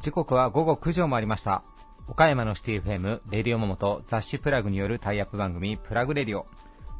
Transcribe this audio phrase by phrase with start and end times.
[0.00, 1.62] 時刻は午後9時を回りました。
[2.08, 6.46] 岡山のシティ FM レディオモモと雑誌プラグによるタイアップ番組プラグレディオ。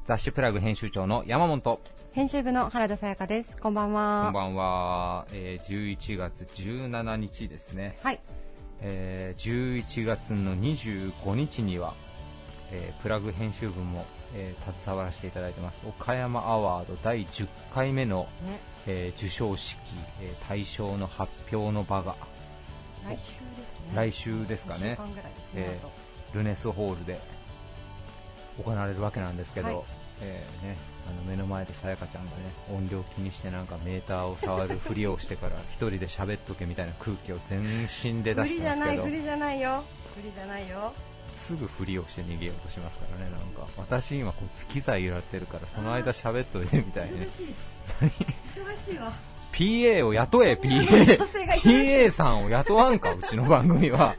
[0.05, 1.81] 雑誌プラグ編集長の山本。
[2.13, 3.57] 編集部の原田さやかです。
[3.57, 4.23] こんばんは。
[4.27, 7.97] こんばんは、えー、11月17日ですね。
[8.05, 8.21] はい、
[8.83, 11.95] えー、11月の25日には、
[12.71, 15.83] えー、プラグ編集部も、えー、携わらせていただいてます。
[15.87, 19.79] 岡山アワード第10回目の、ね、えー、授賞式、
[20.21, 22.17] えー、大賞の発表の場が
[23.07, 23.93] 来週ですね。
[23.95, 24.93] 来週ですかね。
[24.93, 25.81] 1週間ぐらいですねえ
[26.35, 27.21] ルネスホールで
[28.65, 29.77] 行われるわけなんですけど、はい。
[30.23, 30.77] えーね、
[31.09, 32.37] あの目の前でさやかちゃんがね
[32.73, 38.87] 音量気にしてなんかメーターを触るふりをしてから 一人で喋っとけみたいな空気を全身で出してますけど。
[38.87, 39.83] ない無理じゃないよ。
[40.17, 40.93] 無理じゃないよ
[41.37, 43.31] すぐふりをして逃げようとしますからね。
[43.31, 47.29] なんか私今こう機材揺らってるからその間喋っといてみたいにね。
[48.01, 48.99] 忙しい。
[48.99, 49.13] わ。
[49.53, 51.19] PA を雇え PA
[51.61, 54.17] PA さんを雇わんか うちの番組は。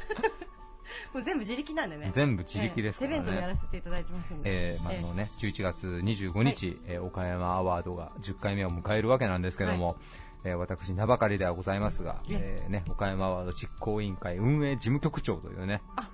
[1.13, 2.09] もう全部自力なんでね。
[2.11, 3.17] 全部自力ですからね。
[3.17, 3.23] ええ。
[3.23, 4.73] テレントもやらせていただいてますんで。
[4.73, 9.95] えーまああのね、11月25日、えー岡山アワードが10回目を迎えるわけなんですけども、
[10.43, 16.09] えー私、名ばかりではございますが、えーね、岡山アワード実行委員会運営事務局長というね、あ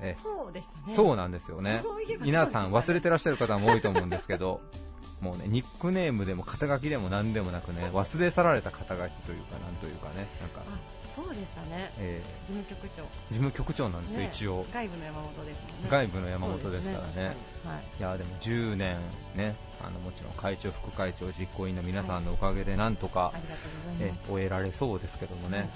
[0.00, 0.94] えーそうでしたね。
[0.94, 1.82] そうなんですよね。
[2.20, 4.60] 皆さん忘れてらっしゃる方も多いと思うんですけど、
[5.20, 11.92] もうね、ニックネームでも肩書きでも何でもなくね、忘れ去られた肩書きというか、なんというかね、なんか、あそうでしたね。
[11.98, 13.02] え事務局長。
[13.02, 14.64] ー事務局長なんですよ、ね一応。
[14.72, 15.88] 外部の山本ですもんね。
[15.90, 17.08] 外部の山本ですからね。
[17.08, 17.84] そうです確かにはい。
[17.98, 18.98] いやでも10年
[19.34, 25.68] ね、あのもちろん会長、副会長、実行委員の皆さんのおかげでなんとか、ありがとうございえ終えられそうですけどもね、はい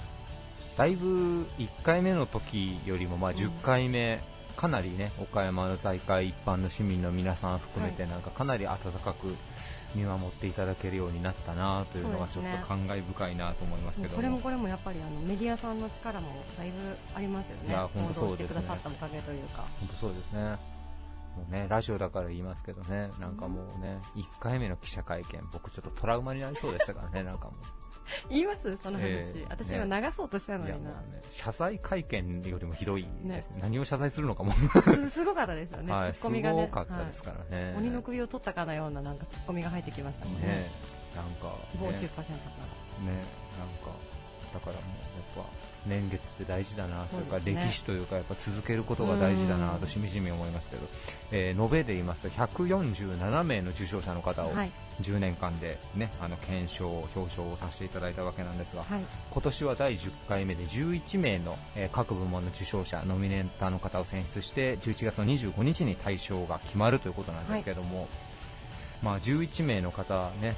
[0.77, 3.37] だいぶ1回目の時よりもまあうん。
[3.37, 4.21] 10回目、
[4.55, 9.35] かなりね岡山の財界一般の市民の皆さん含めてはなんかかなり温かく
[9.95, 16.27] 見守っていただけるようになったなというのがちょっと感慨深いなと思いますけどこれもこれもやっぱりあのメディアさんの力も
[16.57, 17.69] だいぶありますよね。
[17.69, 18.61] いや本当そうですね。
[18.61, 19.65] くださったおかげというか。
[19.79, 20.57] 本当そうですね。
[21.35, 27.82] もうね、ラジオだから言いますけどね、なんかもうね、1回目の記者会見、僕ちょっとトラウマになりそうでしたからね、なんかもう。
[28.29, 28.77] 言います？
[28.81, 29.45] その話、ええ。
[29.49, 29.81] 私ね。
[29.85, 30.95] 今流そうとしたのにな、ね、
[31.29, 33.59] 謝罪会見よりもひどいですね。
[33.61, 34.51] 何を謝罪するのかも。
[34.51, 36.65] す すごかったですよね、はい、ツッすコミがね。
[36.65, 37.65] ごかったですからね。
[37.65, 37.75] はい。
[37.77, 40.47] 鬼の首を取ったかのようななんかツッコミが入ってきましたもんね。
[40.47, 40.69] ね、
[41.15, 42.63] なんか、某ね、出版社の方が
[43.11, 43.11] ね、
[43.57, 43.91] なんか、
[44.53, 45.43] だからもうぱ
[45.85, 47.43] 年月って大事だなというかね。
[47.45, 50.81] 歴史というかやっぱ続けることが大事だなとしみじみ思いますけど、
[51.31, 54.71] えー延べで言いますと147名の受賞者の方をはい。
[55.01, 59.03] 10年間で、ね、あの検証、表彰をさせていただいたわけなんですが、はい。
[59.31, 68.07] 今年は第10回目で11名の、えー各部門の受賞者、ノミネーターの方を選出して11月の25日に大賞が決まるということなんですけども、
[69.01, 70.55] まあ、11名の方ね、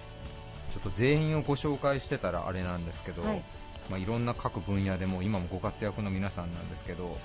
[0.71, 3.41] ちょっと全員をご紹介してたらあれなんですけど、はいい
[3.89, 7.15] まあ、いろんな各分野でも今もご活躍の皆さんなんですけど、はい。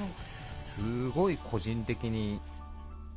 [0.61, 2.41] すごい個人的に、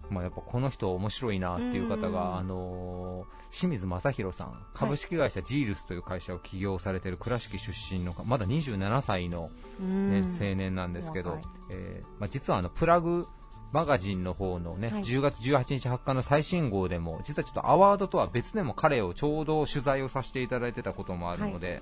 [0.09, 2.14] まあ、やっぱこの人面白いなっていう方うん。
[2.14, 11.46] が、あのー清水正弘さん、株式会社ジールスという会社を起業されている倉敷出身のか、まだ27歳の、うねん青年なんですけど、若い。
[11.70, 13.28] えーまあ、実はあのプラグ
[13.72, 15.03] マガジンの方のね、はい。
[15.03, 21.82] 10月18日発刊の最新号でも、実はちょっとアワードとは別でも彼をちょうど取材をさせていただいてたこともあるので、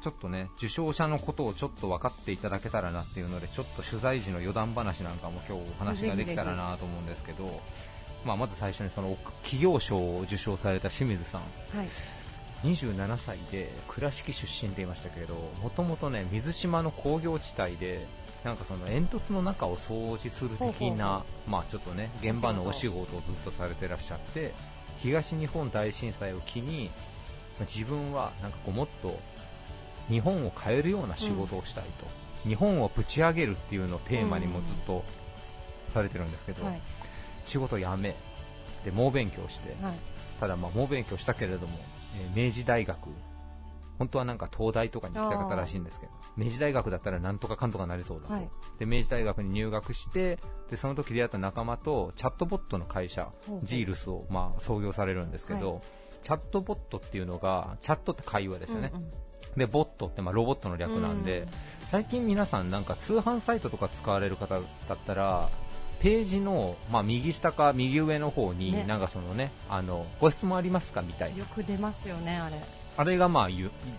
[0.00, 7.60] ちょっとね、受賞者のことをちょっと分かっていただけたらなっていうので、ちょっと取材時の余談話なんかも今日お話ができたらなと思うんですけど、
[8.24, 11.40] まあ、まず最初にその企業賞を受賞された清水さん、
[11.76, 11.88] はい
[12.64, 18.06] 27歳で倉敷出身って言いましたけれどもともとね水島の工業地帯で
[18.44, 24.54] なんかその煙突の中を掃除する的なまあちょっとね現場のお仕事をずっとされてらっしゃって
[24.98, 26.90] 東日本大震災を機に
[27.58, 29.18] まあ自分はなんかこうもっと
[30.08, 32.06] 日本を変えるような仕事をしたいと、
[32.48, 35.04] 日本をぶち上げるっていうのをテーマにもずっと
[35.88, 36.80] されてるんですけど、はい。
[37.44, 38.16] 仕事を辞め
[38.84, 39.94] で猛勉強して、はい。
[40.40, 41.78] ただまあ猛勉強したけれども、
[42.16, 42.96] えー明治大学
[43.98, 48.48] 本当はなんか東大とかに行きたかったらしいんですけど明治大学だったらなんとかかんとかなりそうだと、はい。
[48.78, 50.38] で明治大学に入学して
[50.70, 53.32] でその時出会った仲間とチャットボットの会社
[53.64, 55.80] ジールスをまあ創業されるんですけど、は
[56.22, 59.12] チャットボットっていうのがチャットって会話ですよね、うんうん
[59.56, 61.48] でボットってまあロボットの略なんで、うん。
[61.86, 64.60] 最近皆さんなんか通販サイトとか使われる方だ
[64.94, 65.48] ったら
[66.00, 68.84] ページの、まあ、右下か右上の方に、ね。
[68.84, 71.38] なんかそのねあのご質問ありますかみたいな。
[71.38, 72.56] よく出ますよねあれ。
[72.96, 73.48] あれがまあ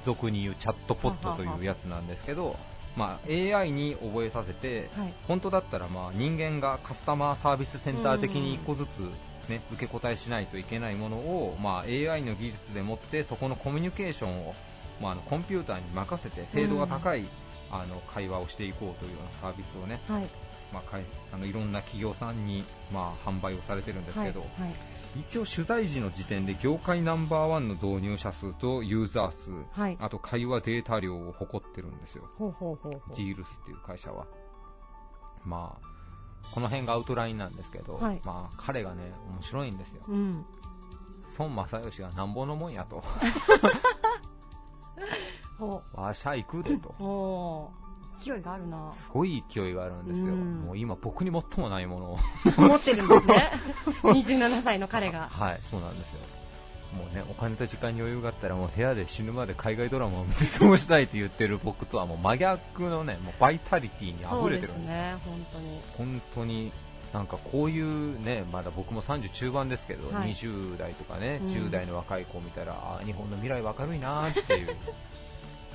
[0.03, 2.57] 俗に言うチャットポットというやつなんですけど、
[2.95, 5.13] まあ、AI に覚えさせて、はい。
[5.27, 9.09] 本当だったらまあ人間がカスタマーサービスセンター的に1個ずつ
[9.49, 14.55] ね、受け答えしないといけないものを、まあ、AI の技術でもってそこのコミュニケーションを、
[15.01, 17.25] まあ、あのコンピューターに任せて精度が高い、
[17.71, 20.29] あの会話をしていこうというようなサービスをね、はい。
[20.71, 20.99] まあ、
[21.33, 22.63] あのいろんな企業さんに、
[22.93, 24.61] まあ、販売をされてるんですけど、はい。
[24.61, 24.75] はい
[25.15, 32.29] 一応取材時の時点で業界ナンバーワンの導入者数とユーザー数、はいあと会話データ量を誇ってるんですよ。
[32.37, 33.13] ほうほうほうほう。
[33.15, 34.27] ジールスっていう会社は。
[35.43, 35.87] まあ、
[36.53, 40.03] この辺がアウトラインなんですけど、はいまあ、彼がね、面白いんですよ。
[40.07, 40.45] うん。
[41.37, 43.03] 孫正義がなんぼのもんやと。
[46.09, 47.71] ほわしゃ行くでと
[48.19, 48.91] 勢いがあるな。
[48.91, 50.33] すごい勢いがあるんですよ。
[50.33, 52.19] うんもう今僕に最もないものを。
[52.57, 53.51] 持ってるんですね。
[54.03, 55.29] 27歳の彼が。
[55.31, 56.19] はい、そうなんですよ。
[56.97, 64.97] もうね、お金と時間に余裕があったらもう部屋で死ぬまで海外ドラマを見て過ごしたいって言ってる僕とはもう真逆のね、もうバイタリティに溢れてるんですよ。
[64.97, 65.81] ね、本当に。
[65.97, 66.71] 本当に
[67.13, 74.75] なんかこういうね、まだ僕も30中盤ですけど、はい20代とかね、うん10代の若い子を見たら、あー日本の未来明るいなーっていう、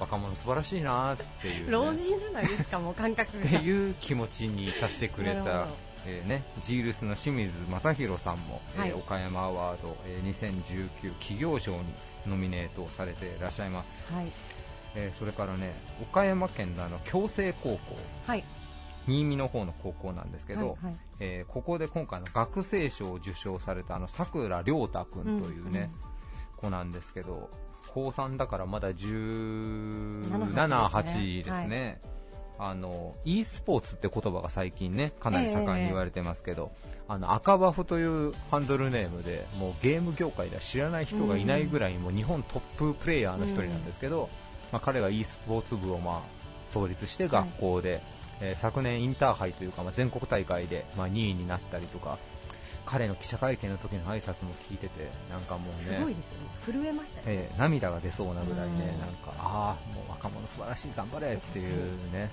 [0.01, 3.47] 若者素晴らしいなーっていう、ね、老人じゃないですか、もう感覚が。
[3.47, 5.69] っていう気持ちにさせてくれた
[6.07, 8.91] えーね、ジールスの清水正弘さんも、はい。
[8.91, 11.85] えー岡山アワード、えー2019企業賞に
[12.27, 14.33] ノミネートされていらっしゃいます、はい。
[14.95, 17.97] えーそれからね岡山県のあの共生高校。
[18.27, 18.45] はい。
[19.07, 20.97] 新見の方の高校なんですけど、はいはい。
[21.21, 25.91] えーここで今回の学生賞を受賞されたあのさくら亮太君というね、
[26.59, 27.49] 子なんですけど
[27.95, 32.01] 高3だからまだ17、7 8ですね、
[32.59, 36.73] あの e スポーツって言葉が最近ねかなり盛んに言われてますけど、
[37.07, 44.29] あの赤バフというハンドルネームでもうゲーム業界では知らない人がいないぐらい、もう日本トッププレイヤーの一人なんですけど、
[44.73, 48.03] まあ、彼が e スポーツ部をまあ創立して学校で、
[48.41, 52.19] えー昨年インターハイというか、まあ、全国大会で、まあ、2位になったりとか
[52.87, 56.49] 彼の記者会見の時の挨拶も聞いててなんかもうすねごいですよね。
[56.67, 57.49] 震えましたよね。
[57.51, 62.31] えー涙が出そうなぐらいね、うんなんか、ああ、もう若者素晴らしい、頑張れっていうね、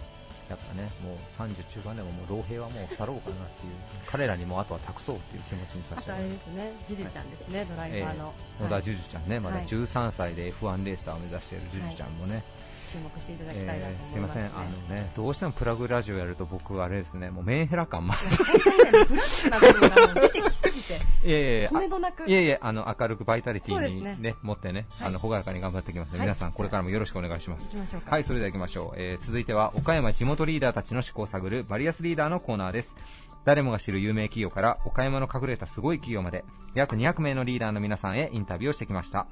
[0.50, 3.74] やっぱね、もう30中盤でももう老兵はもう去ろうかなっていう、
[4.06, 8.34] 彼らにもあとは託そうっていう気持ちにさせてもらいますれですね、ジュジュちゃんですね、ドライバーの。
[8.60, 12.44] 野田はい樹樹ちゃんね、まだはい13歳で F1 レーサーを目指している樹樹ちゃんもね、
[12.92, 14.48] 注目していただきたいなと思いえーます、すいません、あ
[14.90, 18.30] のね、どうしてもプラグラジオやると僕、あれですね、もうメンヘラ感ま本
[18.64, 22.30] 当にね、ブラックな部分がもう出てきすぎて、いやいやいやとめどなく。
[22.30, 27.76] いえいえ、あの、明るくバイタリティにね、そうです持ってね、はいあの、ほがらかに頑張っていきますので、はい皆さんこれからもよろしくお願いします。
[28.06, 29.00] はい、それでは行きましょう。
[29.00, 32.96] えー続いては、岡山地元リーダーたちの思考を探るバリアスリーダーのコーナーです。
[33.44, 39.28] 誰もが知る有名企業から岡山の隠れたすごい企業まで、約200名のリーダーの皆さんへインタビューをしてきました。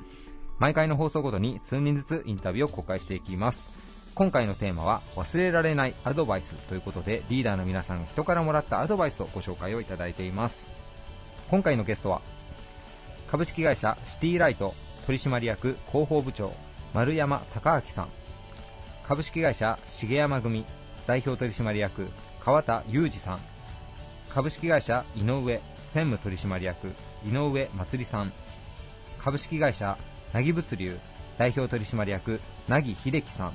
[0.60, 3.72] 毎回の放送ごとに数人ずつインタビューを公開していきます。
[4.14, 10.68] 今回のテーマは忘れられないアドバイスということでリーダーの皆さん人からもらったアドバイスをご紹介をいただいています。
[11.50, 12.22] 今回のゲストは
[13.28, 14.76] 株式会社シティライト
[15.06, 16.52] 取締役広報部長
[16.94, 18.10] 丸山隆明さん。
[19.04, 20.66] 株式会社重山組
[21.08, 22.08] 代表取締役
[22.42, 23.40] 川田裕二さん。
[24.28, 26.94] 株式会社井上専務取締役
[27.26, 28.34] 井上祭さん。
[29.20, 29.98] 株式会社
[30.34, 31.00] なぎ物流
[31.38, 33.54] 代表取締役なぎ秀樹さん。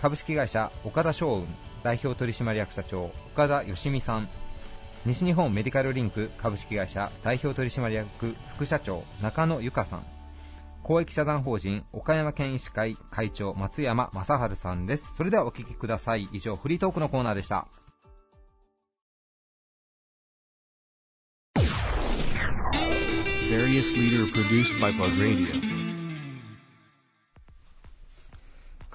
[0.00, 1.46] 株式会社岡田商運
[1.82, 4.28] 代表取締役社長岡田義美さん。
[5.06, 10.06] 西日本メディカルリンク株式会社代表取締役副社長中野由香さん。
[10.82, 15.14] 公益社団法人岡山県医師会会長松山正治さんです。
[15.16, 16.28] それではお聞きください。
[16.32, 17.66] 以上フリートークのコーナーでした。
[23.48, 25.65] Various leader produced by Buzz Radio.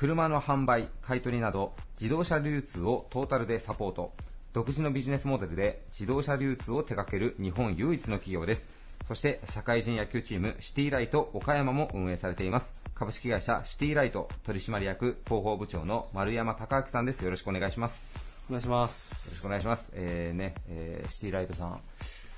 [0.02, 4.14] 車の販売、買い取りなど自動車流通をトータルでサポート。
[4.52, 8.68] 独自のビジネスモデルで自動車流通を手掛ける日本唯一の企業です。
[9.08, 12.82] そして社会人野球チームシティライト岡山も運営されています。
[12.96, 17.24] 株式会社シティライト取締役広報部長の丸山隆明さんです。
[17.24, 18.04] よろしくお願いします。
[18.50, 19.44] お願いしまよろしす。
[19.44, 19.92] くお願いします。
[19.94, 21.80] えーね、えーシティライトさん、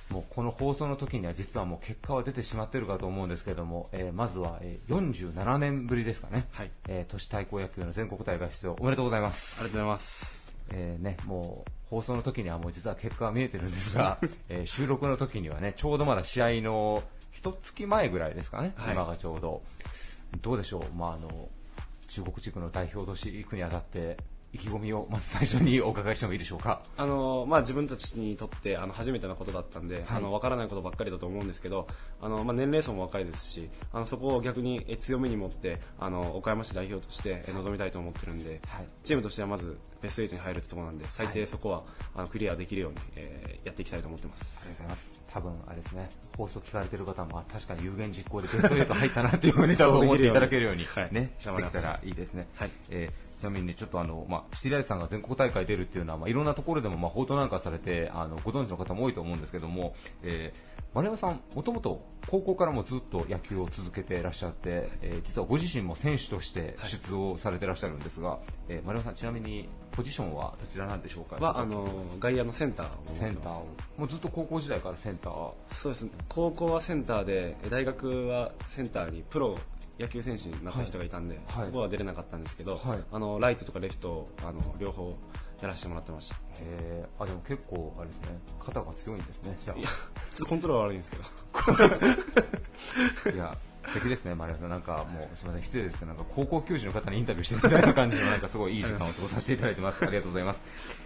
[0.10, 6.72] もうこの放送の時には実はもう結果は出てしまっているかと思うんですけれども、えーまずは、えー47年ぶりですかね、はい。
[6.88, 9.60] えー都市対抗野球の全国大会出場おめでとうございます。
[9.60, 10.44] ありがとうございます。
[10.72, 14.20] えーね、もう放送の時にはもう実は結果が見えてるんですが、
[14.50, 19.62] えー収録の時にはね、ちょうどまだ試合の一月前ぐらいですかね、はい今がちょうど。
[20.42, 21.30] どうでしょう、まあ、あの
[22.08, 24.18] 中国地区の代表都市行くにあたって、
[24.54, 26.84] 意気込みをまず最初にお伺いしてもいいでしょうか。
[26.96, 31.88] あのまあ、自分たちにとってあの初めてなことだったんで、はいあの分からないことばっかりだと思うんですけど
[32.22, 41.84] あの、まあ、年齢層も若いですしあのそこを逆にえ強みに持ってあの岡山市代表としてえ臨みたいと思ってるんで、はいチームとしてはまずベスト8に入るってところなんで最低そこは、
[42.14, 44.72] あのクリアできるように、えーやっていきたいと思ってまありがとうす。
[44.72, 45.24] ございます。
[45.34, 52.48] 多分、あれですね、放送聞かれてる方も、あ確かに有言実行でベスト8入ったなっていうふうに多分思っていただけるように、はいね、知ってきたらいいですね。
[52.56, 68.38] はいえーちなみにね、ちょっとあの、まあ、シティライズさんが全国大会出るっていうのは、まあ、いろんなところでも、まあ、報道なんかされて、あの、ご存知の方も多いと思うんですけども、えー丸山さん、もともと高校からもずっと野球を続けていらっしゃって、えー実はご自身も選手として出場されていらっしゃるんですが、
[68.70, 71.38] えー丸山さん、ちなみにポジションはどちらなんでしょうか？
[71.38, 71.88] はあの
[72.20, 72.90] 外野のセンターを。
[73.08, 73.66] センターを。
[73.98, 75.52] もうずっと高校時代からセンター？
[75.72, 76.12] そうですね。
[76.30, 79.58] 高校はセンターでえ大学はセンターにプロ
[80.00, 81.66] 野球選手になった人がいたんで、はい。
[81.66, 83.00] そこは出れなかったんですけど、はい。
[83.12, 85.18] あのライトとかレフトをあの両方
[85.62, 88.28] やらせてもらってましたへーあ、でも結構、あれですね、
[88.60, 89.80] 肩が強いんですね、じゃあ。
[89.80, 91.24] いやちょっとコントロール悪いんですけど
[93.34, 94.70] いや、素敵ですね、マリアさん。
[94.70, 100.04] なんかもう、すみません、失礼ですけど、なんか高校球児の方にインタビューしてるみたいな感じの、なんかすごいいい時間を過ごさせていただいてます。
[100.04, 100.62] ありがとうございます。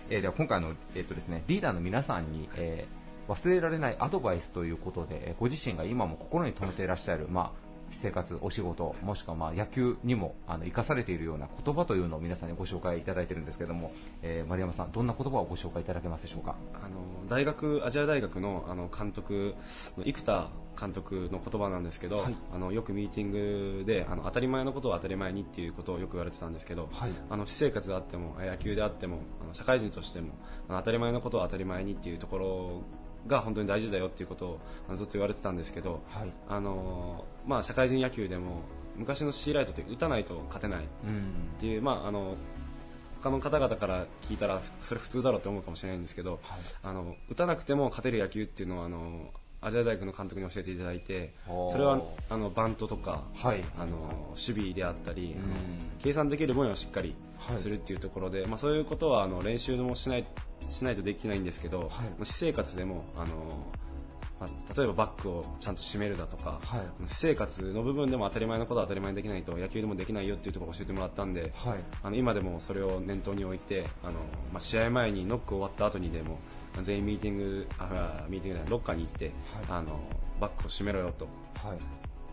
[0.09, 13.91] えーでは今回の、えっとですね、リーダーの皆さんに、えー忘れられないアドバイスということで、えーご自身が今も心に留めていらっしゃる、まあ、私生活、お仕事、もしくはまあ野球にもあの生かされているような言葉というのを皆さんにご紹介いただいているんですけども、
[14.21, 16.55] えー丸山さん、どんな言葉をご紹介いただけますでしょうか？
[16.73, 19.55] あの大学アジア大学のあの監督
[19.97, 20.47] の生田
[20.79, 30.33] 監督の言葉なんですけど、はいあのよくミーティングであの当たり前のことを当たり前にっていうことをよく言われてたんですけど、はいあの私生活であっても野球であってもあの社会人としても
[30.67, 32.83] あの当たり前のことを当たり前にっていうところ
[33.27, 34.45] が本当に大事だよっていうこと
[34.89, 36.31] をずっと言われてたんですけど、はい。
[36.47, 38.61] あのまあ、社会人野球でも
[38.95, 41.59] 昔のシーライトって打たないと勝てないっうん。
[41.59, 42.35] ていう、まあ、あの
[43.21, 46.41] 他の方々から聞いたらそれ普通だろうって思うかもしれないんですけど、はい
[46.83, 53.63] あの打たなくても勝てる野球っていうのはあのアジア大学の監督に教えていただいてそれはあのバントとか、はい。
[53.77, 53.97] あの
[54.29, 55.35] 守備であったり、
[55.99, 57.57] 計算できる分野をしっかりはい。
[57.57, 60.25] するっていうところで、まあ、そういうことはあの練習もしない
[60.69, 61.89] しないとできないんですけど、はい。
[62.19, 63.27] 私生活でもあの、
[64.39, 71.79] まあ、例えばバッグをちゃんと締めるだとか、はい私生活の部分でも当たり前のことは当たり前にできないと野球でもできないよっていうところを教えてもらったんで、はい。
[72.03, 74.13] あの今でもそれを念頭に置いてあの、
[74.51, 76.39] まあ、試合前にノック終わった後にでも
[76.75, 79.31] まあ全員ミーティングあミーティングロッカーに行って、
[79.69, 79.99] あの
[80.39, 81.27] バッグを閉めろよと
[81.67, 81.77] はい。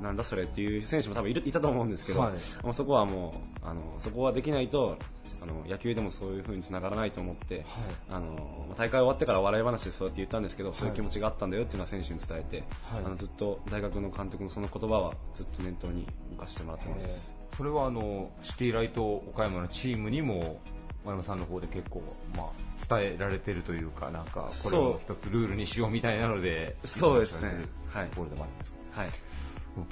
[0.00, 2.32] なんだそれっていう選手も多分いるいたと思うんですけど、はい。
[2.62, 3.32] まあそこはも
[3.62, 4.98] うあのそこはできないと
[5.42, 7.64] あの野球でもそういう風につながらないと思って、
[8.10, 12.58] あのまあ大会終わってから笑い話でそうやって言ったんですけど、そういう気持ちがあったんだよっていうのは選手に伝えて、
[12.92, 17.34] はいあのずっと大学の監督のその言葉はずっと念頭に置かせてもらってます。
[17.56, 20.60] それはあのシティライト岡山のチームにも
[21.04, 22.02] 丸山さんの方で結構、
[22.36, 27.66] まあ、伝えられてるというかなんかこれを一つルールにしようみたいなのでそうですね。
[27.92, 28.08] はい。
[28.08, 28.78] ところでもあるんですか？
[29.02, 29.08] はい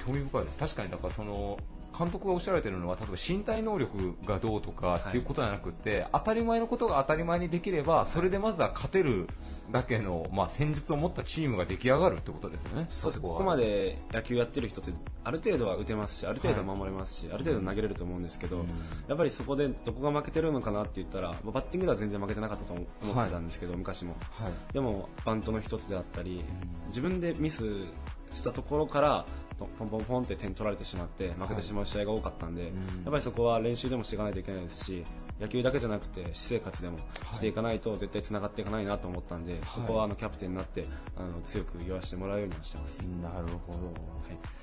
[0.05, 0.57] 興味深いです。
[0.57, 1.57] 確かにだからその
[1.97, 9.27] 監督がおっしゃられてるのは例えば身体能力がどうとかっていうことじゃなくて、当たり前のことが当たり前にできればそれでまずは勝てる
[9.71, 12.85] だけの、まあ、戦術を持ったチームが出来上がるってことですよね。
[12.89, 13.21] そうです。
[13.21, 13.33] こは。
[13.33, 14.91] ここまで野球やってる人って
[15.23, 18.67] ある程度は打てますしある程度は守れますし、ある程度投げれると思うんですけど、うん。
[19.07, 24.15] やっぱりそこでどこが負けてるのかなって言ったらまあバッティングでは全然負けてなかったと思ってたんですけど、昔も。
[24.31, 24.53] はい。
[24.73, 26.41] でもバントの一つであったり、ん。
[26.87, 27.85] 自分でミス
[28.33, 29.25] したところから
[29.57, 32.67] とポンポンポンって点取られてしまって負けてしまう試合が多かったんで、うん。
[32.67, 32.73] や
[33.07, 35.03] っぱりそこは練習でもしていかないといけないですし
[35.39, 36.97] 野球だけじゃなくて私生活でも
[37.31, 40.85] していかないと絶対つながっていかないなと思ったんで、そこはあのキャプテンになって
[41.15, 43.01] あの強く言わせてもらうようにはしてます。
[43.01, 43.79] なるほど。
[43.79, 44.62] はい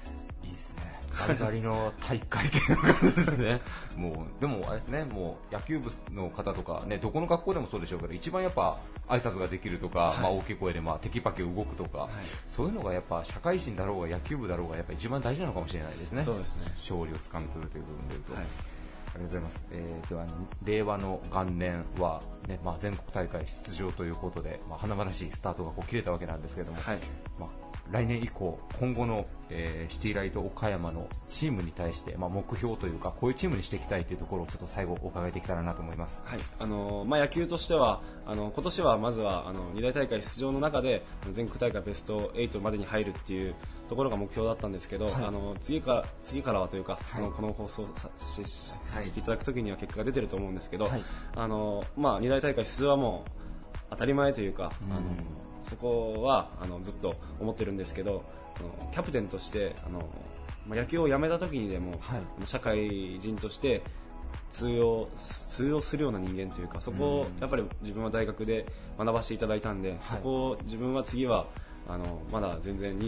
[0.50, 1.00] いいですね。
[1.26, 3.60] ガリガリの大会系の感じですね。
[3.96, 8.78] もう、でもあれですね、もう野球部の方とかね、どこの学校でもそうでしょうけど、一番やっぱ
[9.08, 12.10] 挨拶ができるとか、はいまあ大きい声でまあテキパキ動くとか、はい
[12.48, 16.22] そういうのがやっぱ社会人だろうが野球部だろうがやっぱ一番大事なのかもしれないですね。
[16.22, 18.34] そうですね勝利をつかみ取るという部分でいうと。
[18.34, 18.44] はい
[19.12, 19.64] ありがとうございます。
[19.72, 20.26] えーでは、
[20.64, 26.98] 令和の元年は、ねまあ、全国大会出場ということで、まあ、華々しいスタートがこう切れたわけなんですけれども、はい
[27.38, 36.22] まあ、来年以降、今後の、えーシティライト岡山のチームに対して、まあ、目標というか、こういうチームにしていきたいというところをちょっと最後お伺いできたらなと思います。
[36.24, 36.38] はい。
[36.58, 43.54] あのまあ、野球としてはあの今年はまずはあの2大大会出場の中で全国大会ベスト8までに入るっていう
[43.88, 45.14] ところが目標だったんですけど、はい。
[45.24, 47.24] あの次から次からはというか、はい。
[47.24, 51.02] あのこの放送さしさはいせていただくときには結果が出てると思うんですけど、はい。
[51.36, 53.30] あのまあ、2大大会出場はもう
[53.90, 54.96] 当たり前というか、うん。
[54.96, 55.02] あの
[55.70, 58.24] そこはあのずっと思ってるんですけど
[58.92, 60.00] キャプテンとしてあの、
[60.66, 62.46] まあ、野球を辞めた時にでも、はい。
[62.46, 63.82] 社会人として
[64.50, 67.40] 通用通用するような人間というかそこをうん。
[67.40, 68.66] やっぱり自分は大学で
[68.98, 69.98] 学ばせていただいたんで、はい。
[70.04, 71.46] そこを自分は次は
[71.88, 72.98] あのまだ全然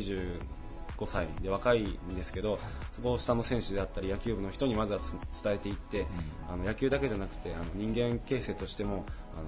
[1.02, 2.58] 25歳で若いんですけど、
[2.92, 6.06] そこを下の選手であったり野球部の人にまずはつ伝えていって、
[6.48, 9.04] あの野球だけじゃなくてあの人間形成としても
[9.34, 9.44] あの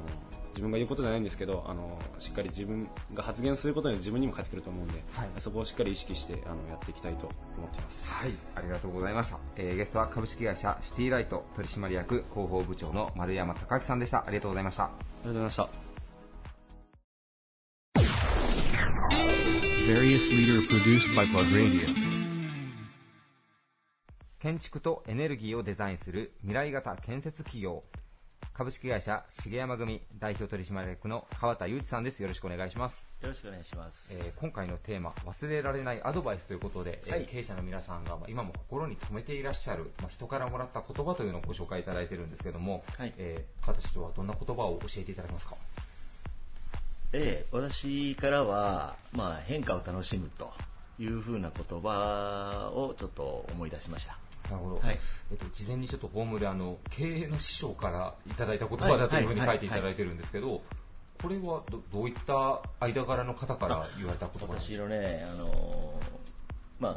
[0.51, 8.09] 自分が言うことじゃないんですけどあのしっかり自分が発言することに自分にも返ってくると思うんで、はいそこをしっかり意識してあのやっていきたいと思っています。
[8.09, 9.39] はい、ありがとうございました。
[9.57, 14.25] えーゲストは株式会社シティライト取締役広報部長の丸山隆明さんでした。
[14.27, 14.85] ありがとうございました。
[14.85, 15.94] ありがとうございました。
[19.87, 21.89] Various leader produced by Plug Radio.
[24.41, 27.83] 建築とエネルギーをデザインする未来型建設企業。
[28.53, 32.23] 株式会社重山組代表取締役の川田裕二さんです。
[32.23, 34.15] よろしくお願いします、よろしくお願いします。
[34.15, 37.27] えー今回のテーマ忘れられないアドバイスということで、えーはい。
[37.27, 43.15] 経営者の皆さんがまあ今も心に留めていらっしゃる、まあ、人からもらった言葉というのをご紹介いただいてるんですけども、はい。
[43.19, 45.57] えー川田社長はどんな言葉を教えていただけますか？
[47.17, 50.53] ええ、私からは、まあ、変化を楽しむと
[50.99, 54.19] いうふうな言葉をちょっと思い出しました。
[54.51, 54.99] なるほど、はい。
[55.31, 60.61] えっと、事前にちょっとホームであの経営の師匠からいただいた言葉だというふうに書いていただいてるんですけど、
[61.23, 64.75] これはどどういった間柄の方から言われた言葉ですか？
[64.75, 65.53] 私のね、あのー
[66.81, 66.97] まあ、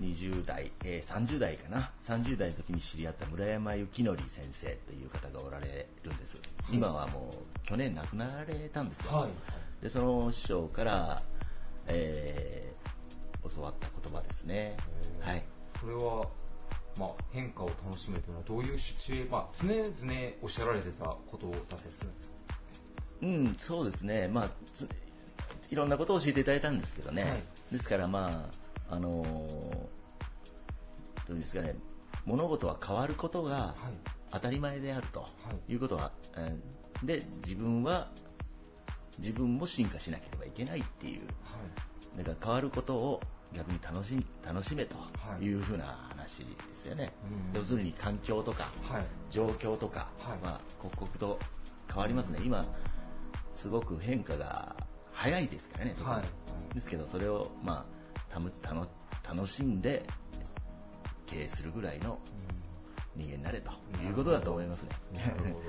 [0.00, 6.40] 20代、えー30代かな、30代の時に知り合った村山幸則先生という方がおられるんです。
[6.70, 9.12] 今はもう去年亡くなられたんですよ。
[9.12, 9.30] はい
[9.82, 11.22] でその師匠から、
[11.86, 12.76] えー
[13.54, 14.76] 教わった言葉ですね。
[15.20, 15.44] はい。
[15.80, 16.26] それは、
[16.98, 19.82] まあ、変化を楽しむというのはどういうシチュエーまあ、常々
[20.42, 22.46] おっしゃられてたことだったりするんですか？
[23.22, 24.88] うん、そうですね、まあ、つ
[25.70, 28.54] いろんなことを教えていただいたんですけどね、はいですから、まあ
[28.90, 29.86] あのー
[31.28, 31.74] どうですかね、
[32.24, 33.74] 物事は変わることがはい。
[34.30, 35.28] 当たり前であるとは
[35.68, 35.72] い。
[35.72, 38.08] いうことは、えーで自分は
[39.18, 41.26] 自分も進化しなければいけないっていう、
[42.16, 43.20] だから変わることを
[43.54, 45.44] 逆に楽し楽しめとはい。
[45.44, 47.12] いうふうな話ですよね、
[47.52, 47.58] うん。
[47.58, 49.02] 要するに環境とかはい。
[49.30, 50.44] 状況とかはい。
[50.46, 51.38] は刻々と
[51.88, 52.64] 変わりますね、今、
[53.54, 54.74] すごく変化が
[55.12, 56.16] 早いですからね、特に。
[56.16, 56.74] はい。
[56.74, 58.05] ですけど、それを、まあ、
[58.36, 58.86] たむ楽
[59.26, 60.06] 楽しんで
[61.26, 62.18] 経営するぐらいの
[63.14, 63.70] 人間になれと
[64.04, 64.90] いうことだと思いますね。
[65.14, 65.62] なるほど。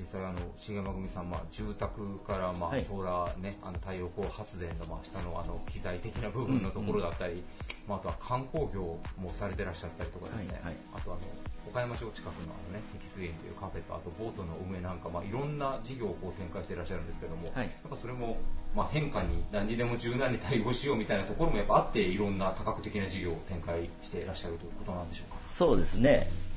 [0.00, 2.84] 実際あの重山組さん、まあ、住宅から、まあはい。
[2.84, 7.42] ソーラー、ね、あの太陽光発電の、まあ、下のあの機材的な部分のところだったり、
[7.86, 10.76] まあ、あとは観光業もされてらっしゃったりとかですね、はいはい。
[10.94, 11.20] あとあの
[11.68, 17.66] 岡山城近くのあの、ね、碧水園というカフェとあとボートの運営なんか、まあ、いろんな事業をこう展開していらっしゃるんですけども、はい。
[17.66, 18.38] やっぱそれも、
[18.74, 25.36] まあ、変化に何にでも柔軟に対応しようみたいなところもやっぱあっていろんな多角的な事業を展開していらっしゃるということなんでしょうか？
[25.46, 26.49] そうですね、も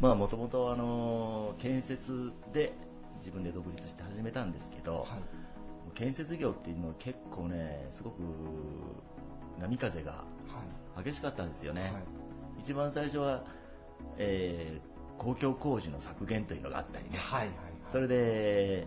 [0.00, 2.72] まあ、もともと、あの建設で
[3.18, 5.06] 自分で独立して始めたんですけど、
[5.94, 8.22] 建設業っていうのは結構ね、すごく
[9.60, 10.24] 波風がは
[11.00, 11.04] い。
[11.04, 11.82] 激しかったんですよね。
[11.82, 11.92] はい。
[12.60, 13.44] 一番最初は、
[14.18, 17.50] えー公共工事の削減というのがあったりね、はいはい
[17.86, 18.86] それで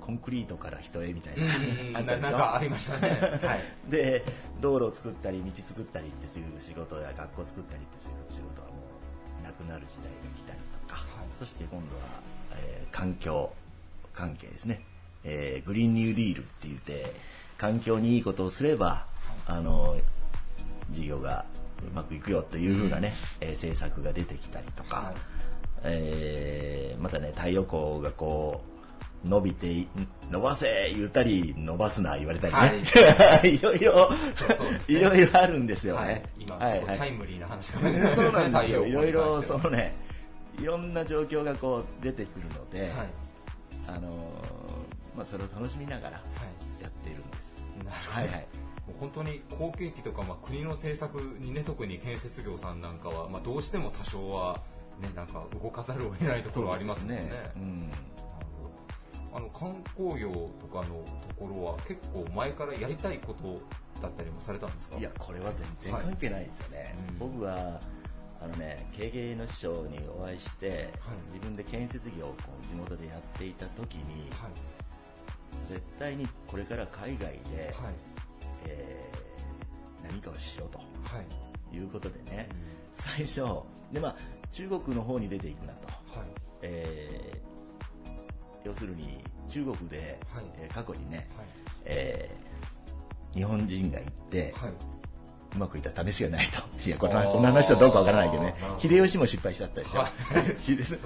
[0.00, 3.08] コンクリートから人へみたいな、あったありましたね。
[3.44, 3.60] はい。
[3.90, 4.24] で
[4.60, 8.62] 道路を作ったり道作ったりっていう仕事や学校作ったりっていう仕事
[9.46, 11.26] なくなる時代が来たりとか、はい。
[11.38, 12.02] そして今度は、
[12.56, 13.52] えー環境
[14.14, 14.80] 関係ですね、
[15.24, 17.12] えーグリーンニューディールって言って
[17.58, 19.06] 環境にいいことをすれば、
[19.46, 19.96] あの
[20.90, 21.44] 事業が
[21.86, 25.14] うまくいくよというふうなね、えー政策が出てきたりとか、はい。
[25.84, 28.75] えーまたね太陽光がこう
[29.26, 29.88] 伸びてい
[30.30, 34.98] 伸ばせ言ったり伸ばすな言われたりね、い、 ろいろそうそうですね。
[34.98, 36.00] いろいろあるんですよ。
[36.00, 36.98] ね、はい、今、はいはい。
[36.98, 38.86] タイムリーな話かもしれないそうなんですよ。
[38.86, 39.94] いろいろそそのね。
[40.60, 42.90] いろんな状況がこう出てくるので、はい、
[43.88, 44.66] あのー
[45.16, 46.22] まあ、それを楽しみながらは
[46.80, 48.46] やっているんです、い、なるほど、はいはい。
[48.86, 54.60] もう本当に好景気とか、まあ、国の政策にね、特に建設業さんなんかは、まあ、どうしても多少は、
[55.00, 57.30] ね、なんか動かざるを得ないところはありますもんね。
[57.56, 57.90] うん
[59.36, 63.60] あの観光業とかのところは結構前からやりたいこと
[64.00, 64.96] だったりもされたんですか？
[64.98, 66.78] いや、これは全然関係ないですよね。
[66.78, 66.92] はい。
[67.10, 67.18] うん。
[67.18, 67.78] 僕は、
[68.40, 70.88] あのね、経営の師匠にお会いして、
[71.32, 75.68] 自分で建設業をこう地元でやっていた時に、はい。
[75.68, 77.94] 絶対にこれから海外で、はい。
[78.68, 80.84] えー何かをしようとは
[81.72, 81.76] い。
[81.76, 82.48] いうことでね、
[82.94, 83.42] 最初、
[83.92, 84.16] でまあ、
[84.52, 85.88] 中国の方に出ていくなと。
[86.18, 86.28] はい。
[86.62, 87.55] えー
[88.66, 90.44] 要するに中国で、はい。
[90.58, 91.46] えー過去にね、はい。
[91.84, 92.46] えー
[93.36, 94.70] 日本人が行って、はい。
[94.70, 96.62] うまくいった試しがないと。
[96.86, 98.54] いや、このこの話はどうかわからないけどね。
[98.78, 100.00] 秀吉も失敗しちゃったでしょ。
[100.00, 100.10] はい。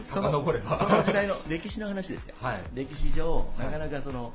[0.05, 0.31] その
[0.79, 2.35] その時代の 歴史の話ですよ。
[2.40, 2.62] はい。
[2.75, 3.66] 歴史上、はい。
[3.66, 4.33] なかなかその、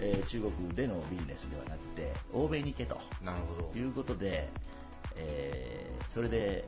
[0.00, 2.98] えー中国でのビジネスではなくて、欧米に行けと。
[3.24, 3.78] なるほど。
[3.78, 4.48] いうことで、
[5.16, 6.66] えーそれで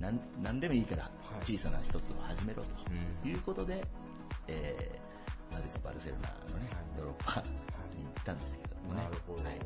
[0.00, 1.10] なん、何でもいいからは
[1.42, 1.56] い。
[1.56, 2.68] 小さな一つを始めろと。
[3.24, 3.30] うん。
[3.30, 3.82] いうことで、
[4.46, 5.07] えー
[5.52, 6.98] なぜかバルセロナのね、はい。
[6.98, 9.02] ヨーロッパに行ったんですけどもね。
[9.02, 9.44] なるほど。
[9.44, 9.58] はい。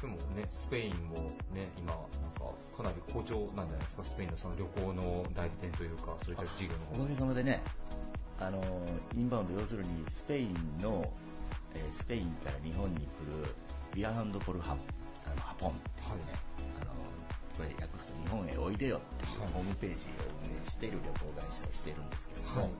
[0.00, 1.16] でもね、スペインも
[1.54, 1.98] ね、今、なん
[2.36, 7.62] か、かなり好調なんじゃないですか、スペインのその旅行の代理店というか、そういった事業のおかげさまでね、
[8.40, 8.60] あの
[9.14, 11.10] インバウンド、要するにスペインの、
[11.74, 13.54] えースペインから日本に来る
[13.94, 14.76] ビアハンドポルハ
[15.24, 16.34] あのハポンっていうね、
[16.82, 16.90] あの
[17.56, 19.52] これ訳すと日本へおいでよっていうはい。
[19.52, 20.10] ホームページを
[20.50, 22.70] 運営している旅行会社をしているんですけれども、はい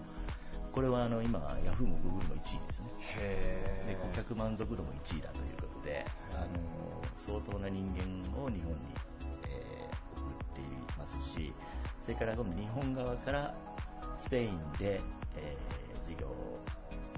[0.74, 2.86] これはあの今、ヤフーもグーグルも1位ですね。
[3.20, 6.46] へで顧客満足度も1位だということで、あの
[7.16, 8.02] 相当な人間
[8.42, 8.78] を日本に、
[9.48, 10.64] えー送ってい
[10.98, 11.54] ますし、
[12.02, 13.54] それから今度日本側から
[14.16, 15.00] スペインで、
[15.36, 16.26] えー事業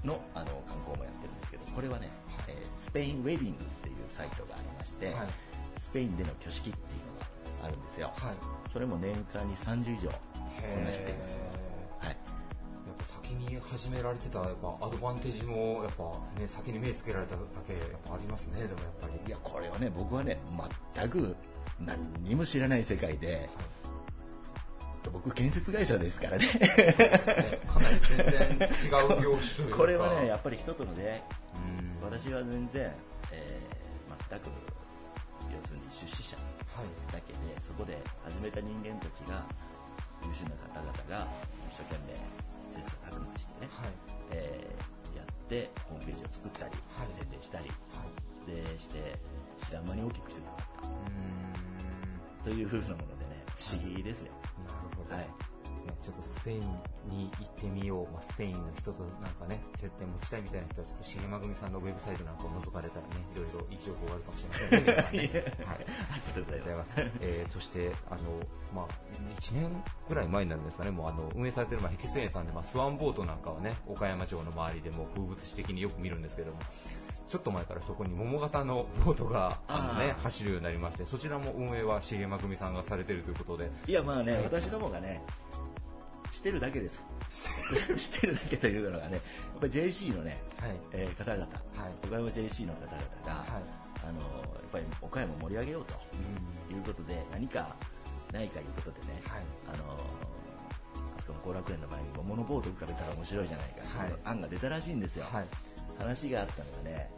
[0.05, 2.09] のあの観光もやってるんですけど、これはね、
[2.47, 5.27] えースペインウェディングっていうサイトがありまして、はい。
[5.79, 8.11] スペインでの挙式っていうのがあるんですよ。
[8.15, 8.35] はい。
[8.71, 10.15] それも年間に30以上こ
[10.85, 11.39] なしています。
[11.39, 11.56] へーはいやっぱ
[13.27, 16.03] 先に始められてたやっぱアドバンテージもやっぱ
[16.39, 19.19] ね先に目つけられただけやっぱありますねでもやっぱり。
[19.27, 20.37] いや、これはね、僕はね、
[20.95, 21.35] 全く
[21.81, 23.49] 何にも知らない世界で、
[25.11, 26.45] 僕、建設会社ですからね。
[26.45, 29.75] ねかなり全然違う業種というか。
[29.77, 32.09] これはね、やっぱり人との出会い、うん。
[32.09, 32.93] 私は全然、
[33.31, 33.77] えー
[34.29, 34.49] 全く、
[35.53, 37.13] 要するに出資者はい。
[37.13, 39.45] だけで、そこで始めた人間たちが、
[40.25, 41.27] 優秀な方々が
[41.69, 43.91] 一生懸命切磋琢磨してね、はい。
[44.31, 47.07] えーやって、ホームページを作ったり、はい。
[47.07, 47.73] 宣伝したり、は
[48.05, 48.51] い。
[48.51, 48.99] でして、
[49.65, 50.87] 知らん間に大きくしてもらった。
[50.87, 52.43] うーん。
[52.43, 54.31] という風なものでね、不思議ですよ。
[54.67, 55.23] なるほど、はい。
[55.23, 55.29] ね
[56.07, 56.59] ちょっとスペイン
[57.11, 64.93] に行ってみよう、まあ、スペインの人となんかね接点持ちたいみたいな人はちょっと重間組さんのウェブサイトなんかを覗かれたらね いろいろいい情報があるかもしれませんね。
[64.95, 66.75] はいありがとうござい。
[66.75, 66.91] ます。
[67.21, 68.39] えーそして、あの、
[68.73, 68.87] まあ、
[69.41, 76.59] 1年ぐらい前になるんですかね、もうあの、運営されてる、まあ、ヘキス園さんで、まあ、スワンボートなんかはね、岡山城の周りでも風物詩的によく見るんですけども、
[77.27, 85.23] ちょっと前からそこに桃型のボートが、あのね走るようになりまして、そちらも運営は重間組さんがされてるということで、いや、まあね、私どもがね、
[86.31, 87.07] してるだけです。
[87.29, 89.21] してるだけというのがね、やっ
[89.59, 90.71] ぱり JC のね、はい。
[90.91, 92.07] えー方々、はい。
[92.07, 93.87] 岡山 JC の方々が、はい。
[94.07, 95.95] あのやっぱり岡山を盛り上げようと
[96.69, 97.75] うんいうことで、何か
[98.31, 99.43] ないかいうことでね、はい。
[99.73, 99.97] あの
[101.17, 105.25] あそこの後楽園の前に桃のボート浮かべたら面白いじゃないか、はいいう案が出たらしいんですよ。
[105.25, 105.45] はい。
[105.97, 107.09] 話があったのがね、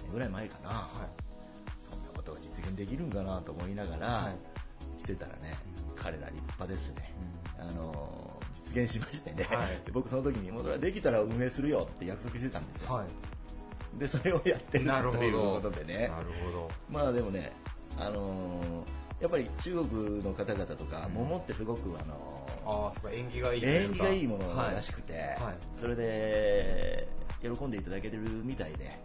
[0.00, 1.88] 3年ぐらい前かな、はい。
[1.90, 4.56] そんなことが実現できるんかなと思いながら、はい
[4.98, 5.54] してたらね、
[5.94, 7.12] 彼ら立派ですね。
[7.58, 8.15] うあの
[8.56, 13.98] 実現しましてね、はいで僕その時にもうそれはできたら運営するよって約束してたんですよ、はい。
[13.98, 15.18] でそれをやってるなるほど。
[15.18, 16.70] ということでねなるほど。
[16.90, 17.52] まあでもね、
[17.98, 27.08] あのーやっぱり中国の方々とか、うん桃ってすごく、あのーああ、そうか、縁起がいい縁起がいいものらしくて、はいはいそれで
[27.42, 28.98] 喜んでいただけてるみたいで、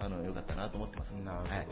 [0.00, 0.06] うん。
[0.06, 1.12] あのよかったなと思ってます。
[1.24, 1.66] なるほど、はい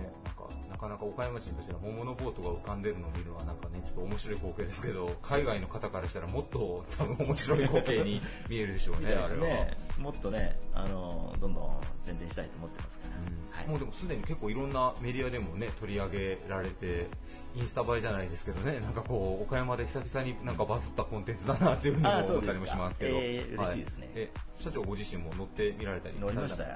[0.00, 9.64] ね、なんかなかなか岡山人としては桃のボートが浮かんでるのを見るのはなんかねちょっと面白い光景ですけど海外の方からしたらもっと多分面白い光景に見えるでしょうみたいですねあれは。
[9.66, 13.50] ね、もっとね、あのどんどん宣伝したいと思ってますから、うん。
[13.50, 13.68] はい。
[13.68, 17.08] もうでもすでに結構いろんなメディアでもね取り上げられて
[17.56, 24.06] インスタ映えじゃないですけどねなんかこう岡山で久々になんかバズったコンテンツだなっていうふうに思ったりもしますけど、えー嬉しいですね。
[24.06, 26.70] はえ社長ご自身も乗ってみられたり乗りましたは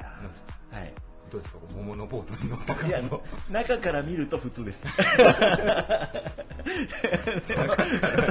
[0.83, 0.93] い、
[1.35, 1.59] どうですか？
[1.77, 3.21] 桃のボートに乗った感いや想
[3.51, 4.85] 中から見ると普通です。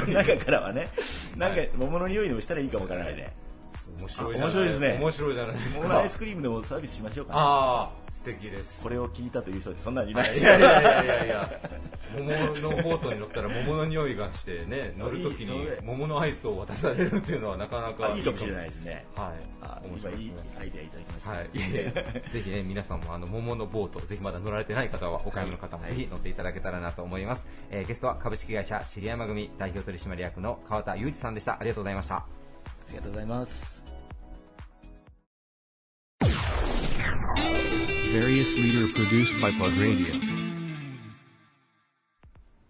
[0.07, 0.89] 中からはね、
[1.37, 3.33] なんか桃の匂いでもしたらいいかもわからないね。
[3.99, 7.39] 面白いじゃないあ面白いですね面白いじゃないですか桃のアイスクリームでもサービスしましょうか、ね。
[7.39, 8.83] ああ、素敵です。
[8.83, 11.61] これを聞いたという人でそんなにいないいやいやいやいやいや、
[12.17, 19.05] 桃のボートに乗ったら桃の匂いがしてね、乗るときに桃のアイスを渡されるっていうのはなかなかあいいかもしれないですね。
[19.15, 19.43] はい。
[19.61, 20.57] あ面今いい白いですね。
[20.59, 21.31] アイデアいただきました。
[21.31, 27.47] はい、いやいやぜひね、皆さんもあの桃のボート、ぜひまだ乗られてない方は、お買い物の方もはいぜひ乗っていただけたらなと思います。
[27.71, 31.59] えーゲストは株式会社尻山組代表取締役の川田裕二さんでした。
[31.59, 32.15] ありがとうございました。
[32.15, 32.25] あ
[32.89, 33.82] りがとうございます。
[38.13, 40.13] Various leader produced by Plug Radio.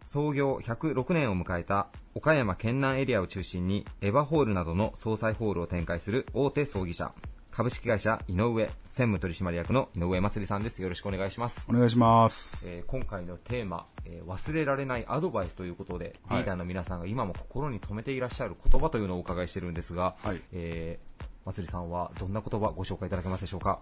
[0.08, 7.12] 創業106年を迎えた岡山県南エリアを中心にエヴァホールなどの総裁ホールを展開する大手葬儀社
[7.52, 12.64] 株式会社井上専務取締役の井上祭さんですよろしくお願いしますお願いします。
[12.68, 23.80] えー今回のテーマ、えー忘れられないアドバイスということで、はいリーダーの皆さんが今も心に留めていらっしゃる言葉というのをお伺いしてるんですが、はいえー、まつりさんはどんな言葉ご紹介いただけますでしょうか？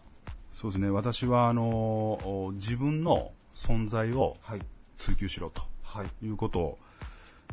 [0.62, 4.60] そうですね、私はあのお自分の存在をはい、
[4.96, 6.80] 追求しろとはい、いうことを、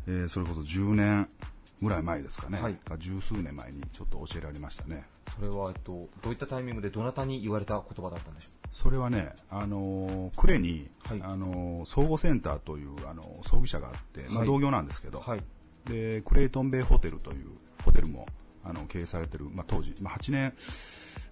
[0.05, 1.27] えーそれこそ10年
[1.81, 2.75] ぐらい前ですかね、はい。
[2.75, 5.03] か十数年前にちょっと教えられましたね。
[5.35, 11.21] それは、えっと、どういったタイミングでどなたに言われた言葉だったんでしょそれはね、あのー呉に、はい。
[11.23, 14.47] あのー総合センターという、あのー葬儀社があって、まあ、はい。
[14.47, 15.41] 同業なんですけど、うはい、
[15.89, 17.47] でクレイトンベイホテルという
[17.83, 18.27] ホテルも
[18.63, 20.53] あの経営されてる、まあ、当時、まあ、8年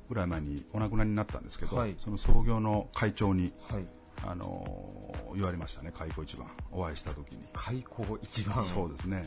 [0.10, 3.86] ぐらい前にお亡くなりになったんですけど、はいその創業の会長に、はい、
[4.26, 7.48] あのー言われましたね、開口一番、お会いした時に。
[7.54, 9.24] 開口一番、そうですね。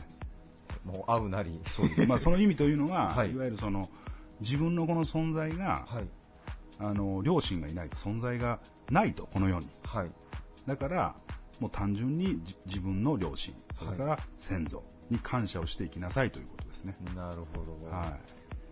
[0.83, 2.05] もう会うなり、そうです。
[2.05, 3.89] まあ、その意味というのは、 はいい、わゆるその、
[4.41, 6.07] 自分のこの存在が、はい、
[6.79, 9.69] あの、両親がいないと、存在がないと、この世に。
[9.85, 10.11] はい、
[10.67, 11.15] だから、
[11.59, 16.95] もう単純にじ自分の両親、それから先祖に感謝をしていきなさいということですね。
[17.15, 17.95] なるほど。
[17.95, 18.17] は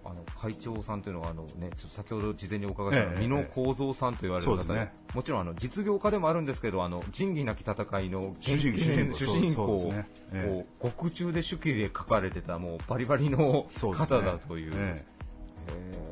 [0.05, 4.93] あの会長さんというのはあの、ね、ちょっと先ほど事前にお伺いした、ええ美濃幸三さんと言われる方でね。
[5.13, 9.67] もちろんあの実業家でもあるんですけどあの仁義なき戦いの主人公主人公。
[9.67, 10.33] そうそうですね。
[10.33, 15.03] え獄中で手記で書かれてたもうバリバリの方だという。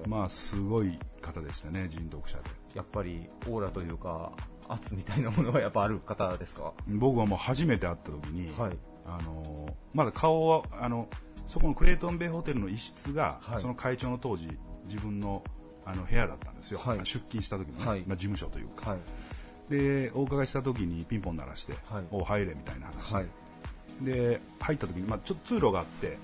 [0.08, 2.44] まあ、すごい方でしたね、人読者で。
[2.76, 4.32] えやっぱりオーラというか
[4.70, 6.74] 圧みたいなものがやっぱある方ですか？
[6.88, 8.78] 僕はもう初めて会った時に、はい。
[9.08, 11.08] あのまだ顔はあの
[11.48, 13.60] そこのクレイトンベイホテルの一室が、はい。
[13.60, 14.50] その会長の当時
[14.86, 15.44] 自分の
[15.86, 16.98] あの部屋だったんですよ、はい。
[17.00, 18.04] 出勤した時のね、はい。
[18.06, 19.00] まあ、事務所というか、はい。
[19.72, 22.04] でお伺いした時にピンポン鳴らして、はい。
[22.12, 23.12] お入れみたいな話。
[23.12, 23.28] で,、はい。
[24.02, 26.18] で入った時に、まあ、ちょっと通路があって、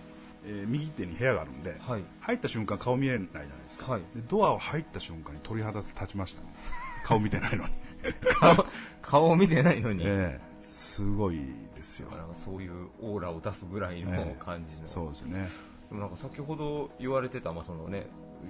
[0.46, 2.04] えー右手に部屋があるんで、はい。
[2.20, 4.02] 入った瞬間顔見えないじゃないですか、はい。
[4.02, 6.54] でドアを入った瞬間に鳥肌立ちましたね。
[7.06, 7.70] 顔見てないのに、
[9.02, 10.66] 顔見てないのに、 ええ。
[10.66, 11.42] すごい
[11.84, 12.10] ですよ。
[12.10, 14.44] なんかそういうオーラを出すぐらいのええ。
[14.44, 15.48] 感じの、そうですね。
[15.90, 18.08] でもなんか先ほど言われてた、まあそのね、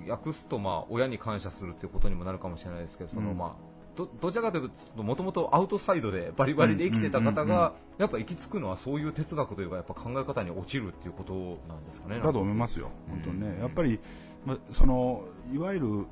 [0.08, 7.42] 訳すとまあ親に感謝するっていうことにもなるかもしれないですけど、そのうんまあどどちらかというと、もともとアウトサイドでバリバリで生きてた方うんうんうん。
[7.42, 11.34] うんが、やっぱ行き着くのはそういう哲学というか、やっぱ考え方に落ちるっていうこと
[11.68, 12.20] なんですかね。
[12.20, 14.00] だと思いますよ、うん本当にね、やっぱり、
[14.46, 16.06] ま、そのいわゆる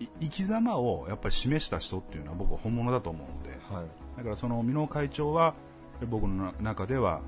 [0.00, 3.86] い生き様をやっぱり示した人っていうのは僕は本物だと思うので、はい。
[4.16, 5.54] だからその箕面会長は
[6.06, 7.20] 僕の中では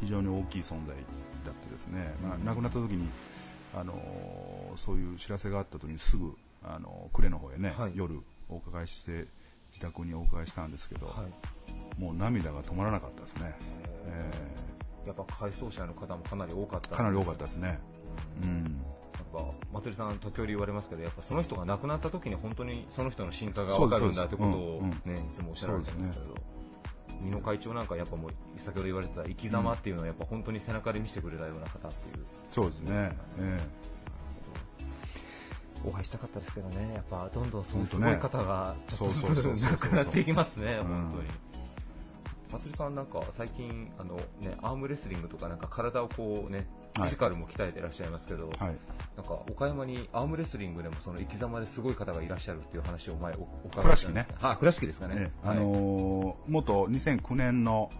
[0.00, 0.96] 非常に大きい存在
[1.44, 3.08] だってですね、まあ、亡くなった時に
[3.76, 3.94] あの
[4.76, 7.92] そういう知らせがあった時にすぐあの呉の方へね、はい。
[7.94, 9.26] 夜お伺いして
[9.70, 11.12] 自宅にお伺いしたんですけど、は
[11.98, 12.00] い。
[12.00, 13.54] もう涙が止まらなかったですね、
[14.06, 14.64] え
[15.06, 16.90] やっぱ回想者の方もかなり多かった。
[16.90, 17.78] ーかなり多かったですね。
[18.42, 18.82] うん。
[19.34, 26.34] やっぱ、まつりさん、時折言われますけど、やっぱその人が亡くなった時に本当にその人の心境が分かるんだってことをそうですね、いつもおっしゃられてますけど、
[27.24, 32.24] 美濃会長なんかやっぱもう、先ほど言われてた生き様っていうのはやっぱ本当に背中で見せてくれたような方っていう。
[32.50, 33.60] そうですね、え
[35.86, 41.28] お会いしたかったですけどね、やっぱどんどんそうすごい方がちょっとずつな くなっていきますね、うん本当に。
[42.54, 48.58] まつりさんなんか最近あの、ね、アームレスリングとかなんか体をこうね、フィジカルも鍛えていらっしゃいますけど、はい、
[49.16, 54.36] なんか岡山にアームレスリングでもその生き様ですごい方がいらっしゃるっていう話を前お伺いしたんです倉敷ね。
[54.40, 55.16] はあ、倉敷ですかね。
[55.16, 57.90] ねあのー、元2009年の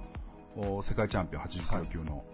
[0.82, 2.24] 世界チャンピオン80キロ級の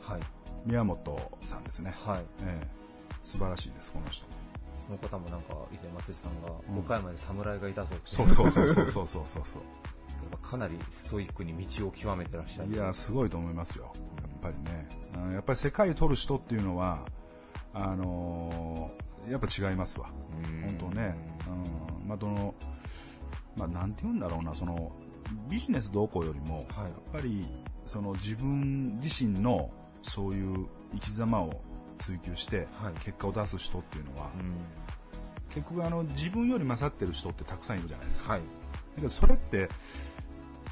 [0.67, 1.95] 宮本さんですね。
[2.05, 2.25] はい。
[2.43, 4.27] えー、素晴らしいです、この人。
[4.27, 4.33] こ
[4.91, 9.63] の方もなんか以前松井さんが岡山で侍がいたぞって、うん、そうそうそうそうそうそうそう。
[10.23, 12.73] やっぱかなりストイックに道を極めてらっしゃる。
[12.73, 13.93] いや、すごいと思いますよ。
[14.23, 14.89] やっぱりね。
[15.17, 17.05] うんやっぱり世界取る人っていうのは、
[17.73, 20.11] あのーやっぱ違いますわ。
[20.45, 21.15] うん本当ね。
[22.03, 22.09] うん。
[22.09, 22.55] まあ、どの、
[23.57, 24.93] まあ、なんて言うんだろうな、その、
[25.49, 27.47] ビジネスどうこうよりも、はいやっぱり、
[27.87, 29.71] その自分自身の
[30.03, 31.63] そういう生き様を
[31.99, 34.55] 追求して、はい結果を出す人っていうのは、うん
[35.51, 38.35] 結局あの自分より勝ってる人ってたくさんいるじゃないですか。
[38.35, 38.41] はい。
[38.41, 38.47] だ
[38.97, 39.69] けどそれって、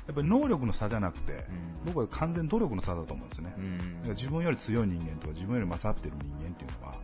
[0.08, 1.44] やっぱり能力の差じゃなくて、
[1.84, 3.52] 僕は完全に努力の差だと思うんですね。
[3.56, 4.02] うん。
[4.14, 6.94] 自分より強い人間とか自分より勝ってる人間っていうのは、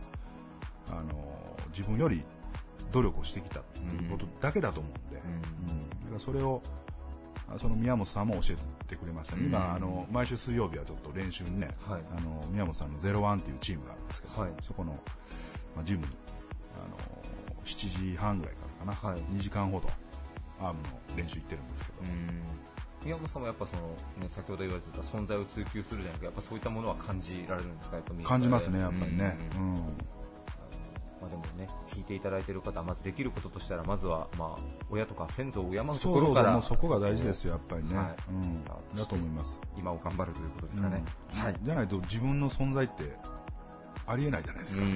[0.89, 1.35] あの
[1.69, 2.23] 自分より
[2.91, 5.71] 努力をしてきたっていうことだけだと思うんで、うん。
[5.71, 5.79] うん。
[5.79, 6.63] だからそれを
[7.47, 9.47] あその宮本さんも教えてくれましたね、うん。
[9.49, 12.01] 今あの毎週水曜日はちょっと練習にね、はい。
[12.17, 14.51] あの宮本さんのゼロワンっていうチームがあるんですけど、はい。
[14.63, 14.93] そこの、
[15.75, 16.07] まあ、ジムに
[16.83, 16.97] あの
[17.65, 19.21] 7時半ぐらいからかな、はい。
[19.31, 19.89] 2時間ほど
[20.59, 21.97] アームの練習行ってるんですけど、
[23.05, 23.89] 宮本さんもやっぱその、
[24.19, 29.37] ね、先ほど言われてた存在を追求するじゃなくてやっぱそういったものは感じられるんですかやっぱ感じますね、やっぱりね。
[29.55, 29.97] うんうん
[31.21, 38.65] まあ、でもね、聞いていただいている方は、まずできることとしたら、まずは、まあ、親とか先祖を敬うところから、そうそうもうそこが大事ですよやっぱりね、はいうん
[38.95, 41.03] だと思います今を頑張るということですかね。
[41.33, 41.55] うんはい。
[41.61, 43.17] じゃないと自分の存在って
[44.07, 44.95] ありえないじゃないですか、うんは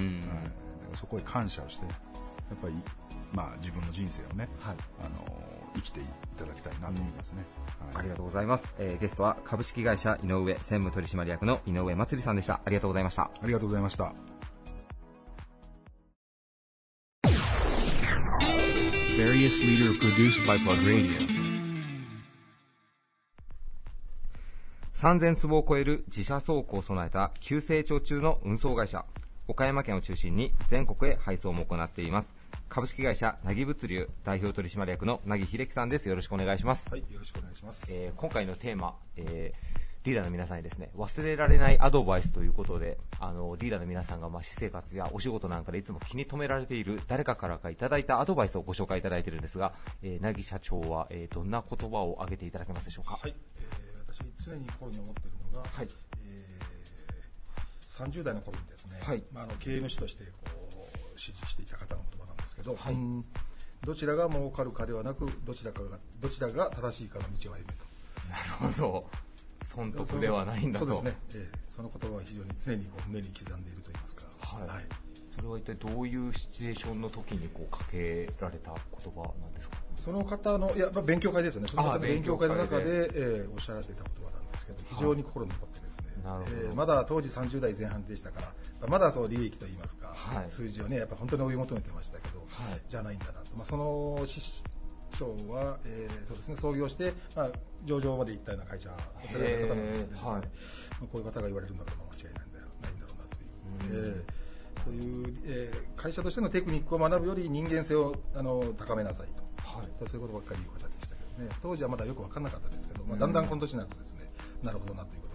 [0.92, 2.74] そこへ感謝をしてやっぱり、
[3.32, 4.76] まあ、自分の人生をね、はい。
[5.04, 5.24] あの
[5.74, 6.02] 生きてい
[6.38, 8.72] ただきたいなと思いますね、はいありがとうございます。
[8.78, 12.60] えーゲストは株式会社井上専務取締役の井上祭さんでした。
[12.64, 13.22] ありがとうございました。
[13.22, 14.14] ありがとうございました。
[19.16, 21.50] Various leader produced by Plug Radio.
[24.94, 29.04] 3000坪を超える自社倉庫を備えた急成長中の運送会社。
[29.48, 32.39] 岡山県を中心に全国へ配送も行っています。
[32.70, 36.08] 株式会社なぎ物流代表取締役のなぎ秀樹さんです。
[36.08, 36.88] よろしくお願いします。
[36.88, 37.92] はい、よろしくお願いします。
[37.92, 53.18] えー今回のテーマ、えーリーダーの皆さんにですね、忘れられないアドバイスということで、あの、リーダーの皆さんが、まあ、私生活やお仕事なんかでいつも気に留められている誰かからかいただいたアドバイスをご紹介いただいているんですが、えー、なぎ社長は、えーどんな言葉を挙げていただけますでしょうか？
[53.20, 55.88] はい、えー私常に心に思っているのが、はい
[56.24, 60.30] えー30代の頃にですね、はいまあ、あの経営主としてこ
[61.14, 62.19] う支持していた方の言
[62.60, 62.94] けど、はい。
[62.94, 63.24] うん。
[63.82, 67.72] どちらが儲かるかではなく、どちらかがどちらが正しいかの道を歩めと。
[68.30, 69.10] なるほど。
[69.62, 70.86] 損得ではないんだと。
[70.86, 74.84] そうですね、えーその言葉は非常に常にこう胸に刻んでいると言いますか、はい。
[75.34, 79.78] それは一体どういうシチュエーションの時にこうかけられた言葉なんですか？
[79.96, 82.48] その方の、いや、まあ、勉強会ですよね、その方あの勉強会。
[82.48, 88.40] の中勉強で、えーおっしゃられていた言葉なんですけど、非常に心に残ってですえーまだ当時30代前半でしたか
[88.80, 90.48] ら、まだそう利益といいますか、はい。
[90.48, 92.44] 数字をね、やっぱ本当に追い求めてましたけど、は
[92.76, 92.80] い。
[92.88, 94.40] じゃないんだなと、まあ、その師
[95.16, 97.50] 匠は、えーそうですね、創業して、まあ、
[97.84, 98.92] 上場まで行ったような会社を
[99.26, 100.34] された方なのでですね、はい。
[100.34, 100.40] まあ
[101.00, 104.16] こういう方が言われるんだから間違いないんだよないんだろうなという。
[104.16, 104.24] う
[104.84, 109.42] そういう、えー会社としてのテクニックを学ぶより人間性をあの高めなさいと、
[109.78, 109.86] はい。
[109.98, 114.30] そういうことばっかり言う方でしたけどね、当時はまだよく分からなかったですけど、まあ、うんだんだんこの年になるとですね、
[114.62, 115.29] なるほどなということ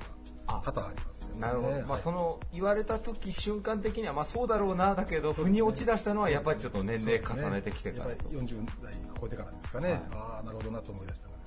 [0.48, 1.40] 多々ありますよね。
[1.42, 10.02] なるほど、まあ、はいその言われた時瞬間的には、まあ、そうだろうなだけど、腑に落ち出したのはやっぱりちょっと年齢重ねてきてからねやっぱり40代超えてからですかね、はい。
[10.14, 11.45] ああ、なるほどなと思い出したので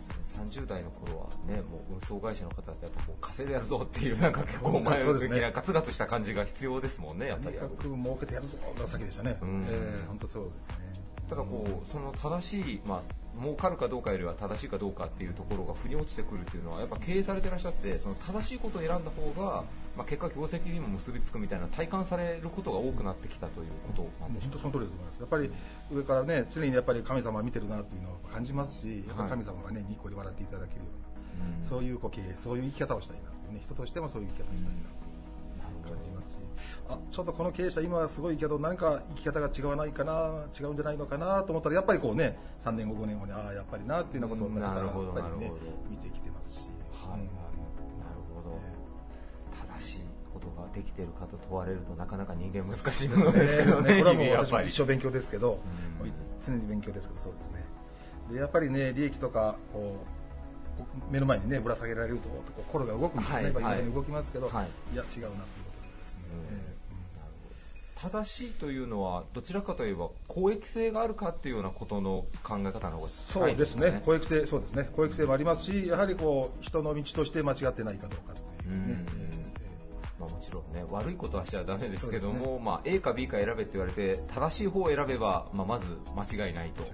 [0.00, 9.38] そうですね30代の頃はねもう運送会社の方ってやっぱもう稼いでやるぞっていうなんか結構前向きなガツガツした感じが必要ですもんねやっとにぱりかく儲けてやるぞが先でしたね。
[9.42, 11.12] うんえー本当そうですね。
[11.28, 19.64] ただこうその正しい、まあ、儲かるかどうかよりは正しいかどうかっていうところが腑に落ちてくるっていうのはやっぱ経営されてらっしゃってその正しいことを選んだ方が、
[19.96, 25.20] まあ、結果業績にも結びつくみたいな体感されることが多くなってきたということなんでしょうか本当その通りだと思います。
[25.20, 25.50] やっぱり
[25.90, 30.86] 上からね、常にやっぱり神様を見てるなというのを感じますし、やっぱり神様がね、にっこり笑っていただけるよ
[31.40, 31.62] うな、うん。
[31.62, 35.12] そういうこう経営、そういう生き方をしたいなというね、人としてもそういう生き方をしたいなと
[35.82, 36.40] 感じますし、
[36.88, 45.52] あ、ちょっとこの経営者今はすごいけど、何か生き方が違わないかな、違うんじゃないのかなと思ったら、やっぱりこうね、3年後、5年後に、ああ、やっぱりなっていうようなことをうんなやっぱりね
[45.90, 46.70] 見てきてますし。
[46.92, 47.41] はい、うん
[50.42, 55.60] ことができてるかと問われるとなかなか人間難しいものですけどねこれはもう一生勉強ですけど、
[56.02, 57.64] うん常に勉強ですけど、そうですね。
[58.32, 60.04] でやっぱりね、利益とかこ
[60.78, 63.84] う目の前にねぶら下げられると心が動くんですね、はいはい。
[63.84, 64.68] 動きますけど、はい。
[64.92, 66.22] い、や違うなということでですね。
[66.50, 66.58] うん。
[66.58, 66.72] え
[68.02, 79.04] 正しいというのはどちらかといえば公益性があるかっていうようなことの考え方の方がーそ近いうですかね、公益性、そうですね、公益性もありますし、やはりこう人の道として間違ってないかどうかっていうね。
[79.30, 79.31] う
[80.22, 85.84] まあ、もちろんね悪いことはしちゃダメですけども、そうですまあ、A か B か選べって言われて正しい方を選べば、まあ、まず
[86.16, 86.84] 間違いないと。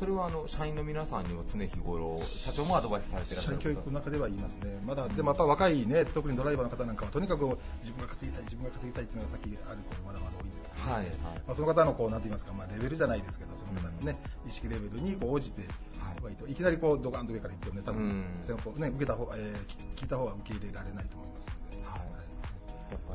[0.00, 7.44] それはあの社員の皆さんにも常日頃社長もアドバイスされてらっしゃ社員教ること育の中では言いますね、まだでもやっぱ若いね、特にドライバーの方なんかは、とにかく
[7.80, 11.16] 自分が稼ぎたい、自分が稼ぎたいっていうのが先ある子、まだまだ多いんですね、はいはい。
[11.44, 14.16] まあ、その方のこうなんて言いますか、まあ、レベルじゃないですけど、その方のね、
[14.48, 15.68] 意識レベルにこう応じて、
[16.00, 16.16] は
[16.48, 16.52] い。
[16.52, 18.80] い、きなりこうドカンと上から言ってもね、多分、うん。
[18.80, 21.59] ね、受けた方、えー聞聞いた方は受け入れられないと思います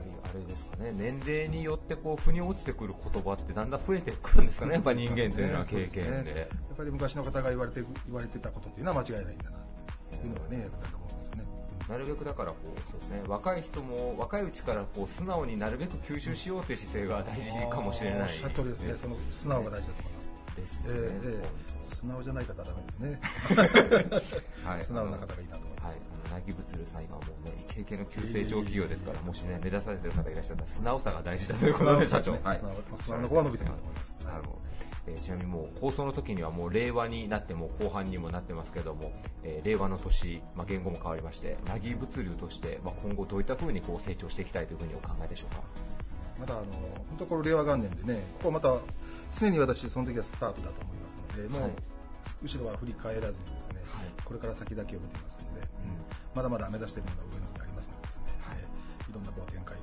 [0.06, 0.94] りあれですかね。
[0.94, 4.74] 年齢によってこう腑に落ちてくる言葉ってだんだん増えてくるんですかね。
[4.74, 6.24] やっぱり人間っていうのは経験そうすね。
[6.24, 6.40] で。
[6.40, 9.58] やっぱり昔の方が言われて言われてたことっていうのは間違いないんだな
[10.12, 11.44] というのがね、だと思うんですよね。
[11.90, 13.22] なるべくだからこうそうですね。
[13.28, 18.20] 若い人も若いうちからこう素直になるべく吸収しようという姿勢が大事かもしれない。
[18.22, 20.14] あーおっしゃる通りですね、その素直が大事だと思い
[20.56, 23.20] ですねーえー素直じゃない方はダメですね。
[24.66, 25.96] はい素直な方がいいなと思います。
[25.96, 32.32] はい、あの、なぎぶつるさん今もうね、経験の急成長企業ですから、もしね、目指されてる方いらっしゃったら、素直さが大事だということで、社長。
[32.34, 32.62] はい。
[32.98, 34.18] 素直な子は伸びてくると思います。
[34.24, 34.62] なるほど。
[35.08, 39.12] えーちなみにもう放送の時にはもう令和になっても後半にもなってますけども、
[39.44, 45.62] えー令和の年、まあ、言語も変わりまして、なぎ物流として、まあ、今後どういった風にこう成長していきたいというふうにお考えでしょうか？
[46.40, 48.70] まだあの本当これ令和元年でね、ここはまた
[49.40, 51.72] 常に私その時はスタートだと思いますので、もう、はい。
[52.44, 54.06] 後ろは振り返らずにですね、はい。
[54.24, 55.68] これから先だけを見てますので、うん。
[56.36, 58.58] まだまだ目指しているものは上の方にありますのでですね、はい。
[58.60, 59.78] えーいろんなこう展開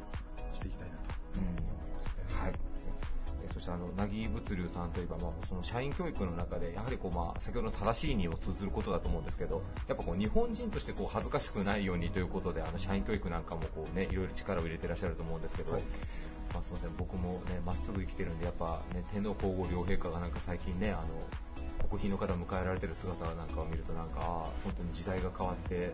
[0.52, 2.12] していきたいなというふうに思いますね。
[2.28, 2.52] はい。
[2.52, 15.82] えーそしてあの、なぎ物流さんといえば、まあ、その社員教育の中で、やはりこう、まあ、先ほどの正しいにを通ずることだと思うんですけど、やっぱこう、日本人としてこう、恥ずかしくないようにということで、あの、社員教育なんかもこうね、いろいろ力を入れてらっしゃると思うんですけど、はい
[16.52, 24.20] まあ、すみません、僕もね、まっすぐ生きてるんで、やっぱね、天皇皇后両陛下がなんか最近ね、あの、国賓の方を迎えられてる姿なんかを見ると、なんか、
[24.64, 25.92] 本当に時代が変わって、やっ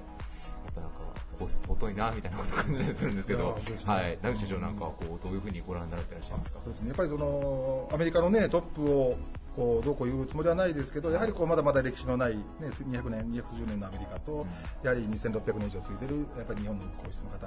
[0.75, 0.99] ぱなんか、
[1.39, 3.63] こう尊いな、みたいなことを感じたりするんですけどね。
[3.85, 4.19] はい。
[4.23, 6.59] 名口社長なんかはこう、どういうふうにご覧になられてらっしゃいますか？
[6.65, 9.15] そうですね、やっぱりそのアメリカの、ね、トップを
[9.59, 12.43] こうどうこう言うつもりはないですけど、やはりこうまだまだ歴史のない、ね、
[12.87, 14.47] 200年、210年のアメリカと、
[14.85, 17.47] やはり2600年以上続いているやっぱり日本の皇室の方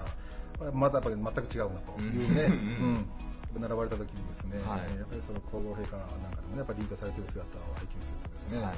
[0.66, 3.07] は、まだやっぱり全く違うなというね、うん。
[3.55, 3.62] うん。
[3.62, 4.80] 並ばれた時にですね、はい。
[4.99, 8.76] やっぱりその皇后陛下なんかでもね、やっぱりリードされている姿を拝見するとですね、はい。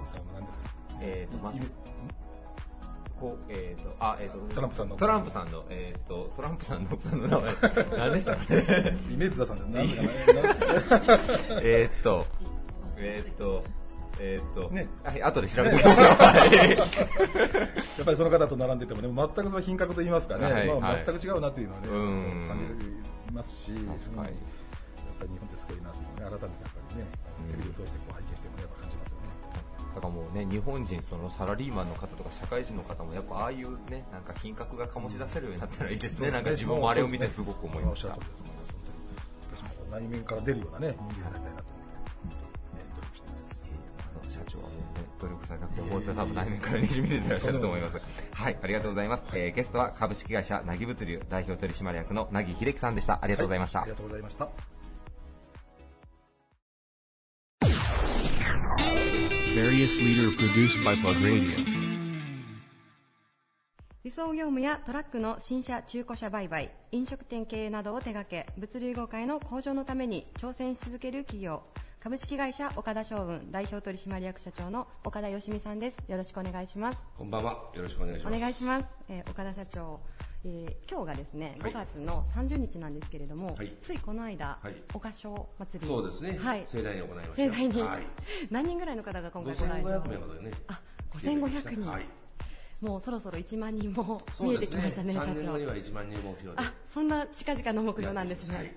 [0.00, 0.64] うん、さあ何ですか？
[0.66, 0.98] ね。
[1.00, 1.52] えーとま
[3.24, 7.52] こう、えーと、あ、えーと、トランプさんのトランプさんの、えーと、トランプさんの奥さんの名前、
[7.98, 8.98] 何でしたかね。
[9.10, 10.42] イメージ出さんで何ですかね。
[11.64, 12.26] えーっと、
[12.98, 13.64] えーっと、
[14.20, 16.14] えーっと、ねはい、後で調べてきました。
[16.16, 16.52] はい。
[16.76, 22.58] やっぱりその方と並んでてもね、全くその品格といいますかね、はいまあ、はい全く違うなっていうのはね、うん感
[23.26, 23.96] じますし、うんやっ
[25.16, 27.08] ぱり日本ってすごいなというのね、改めてやっぱりね、
[27.48, 29.23] テレビを通してこう拝見してもやっぱ感じますよね。
[29.94, 36.30] だからもうね、日本人、そのサラリーマンの方とか社会人の方も、やっぱああいうね、なんか品格が醸し出せるようになったらいいですね。
[36.30, 38.18] なんか自分もあれを見てすごく思いました
[39.90, 43.66] 内面から出るようなね、人間になりたいなと思って、ね、努力してます。
[44.00, 48.28] あの社長はもうね、努力されなくても、本当に多分内面からにじみ出てらっしゃると思います。
[48.32, 49.24] はい、ありがとうございます。
[49.34, 53.20] えーゲストは株式会社なぎ物流代表取締役のなぎ秀樹さんでした。
[53.22, 53.82] ありがとうございました。
[53.82, 54.73] ありがとうございました。
[59.54, 61.56] Various leader produced by Plug Radio.
[64.02, 71.62] 輸送業務やトラックの新車中古車売買飲食店経営などを手掛け物流業界の向上のために挑戦し続ける企業
[72.00, 77.52] 株式会社岡田商運代表取締役社長の岡田義美さんですよろしくお願いしますこんばんは。
[77.74, 78.40] よろしくお願いしおます。
[78.40, 80.00] 願いします、えー岡田社長、
[80.46, 86.38] えー今日がですねはい5月の30日なんですけれども、はいついこの間、はい岡賞祭りそうですね。
[86.38, 87.34] はい盛大に行いました。
[87.34, 88.00] 盛大に、はい。
[88.50, 90.50] 何人ぐらいの方が今回ご来場5500名ほどでね。
[90.68, 90.80] あ
[91.12, 92.06] 5500人、はい。
[92.80, 96.62] もうそろそろ1万人も見えてきましたね3社長年後には1万人目標で。
[96.62, 98.74] あそんな近々の目標なんですね、はい。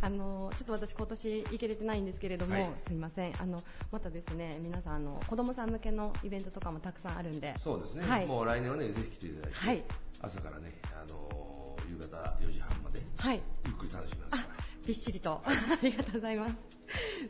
[0.00, 2.70] あのちょっと私、今年行けれてないんですけれども、はい。
[2.86, 3.32] すいません。
[3.40, 3.62] あの
[3.92, 7.54] またですね皆さんあの子供さん向けのイベントとかもたくさんあるんで。
[7.62, 8.04] そうですね。
[8.04, 8.26] はい。
[8.26, 9.84] もう来年はね、ぜひ来ていただいて、はい。
[10.22, 11.56] 朝からね、あのー
[11.88, 13.40] 夕方4時半まで、はい。
[13.64, 14.55] ゆっくり楽しみますかあ
[14.86, 15.42] びっしりと。
[15.44, 15.50] あ
[15.82, 16.54] りがとうございます。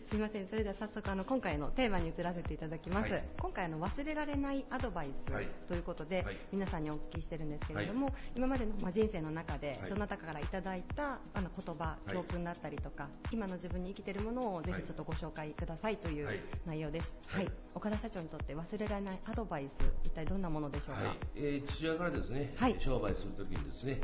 [0.09, 0.46] すいません。
[0.46, 3.24] それでは早速あの今回のテーマに移らせていただきます、はい。
[3.38, 5.48] 今回あの忘れられないアドバイスはい。
[5.66, 6.36] ということで、はい。
[6.52, 9.90] 皆さんにお聞きしてるんですけれども、今までの、まあ、人生の中で、はい。
[9.90, 12.12] どなたかからいただいたあの言葉、い。
[12.12, 16.40] 教訓だったりとか今の自分に生きているものをぜひちょっとご紹介くださいというはい。
[16.66, 17.46] 内容です、ははい。
[17.46, 19.72] い岡田社長にとって忘れられないアドバイス
[20.04, 21.16] 一体どんなものでしょうか、はい。
[21.36, 22.76] えー父親からですね、はい。
[22.78, 23.98] 商売するときにですね、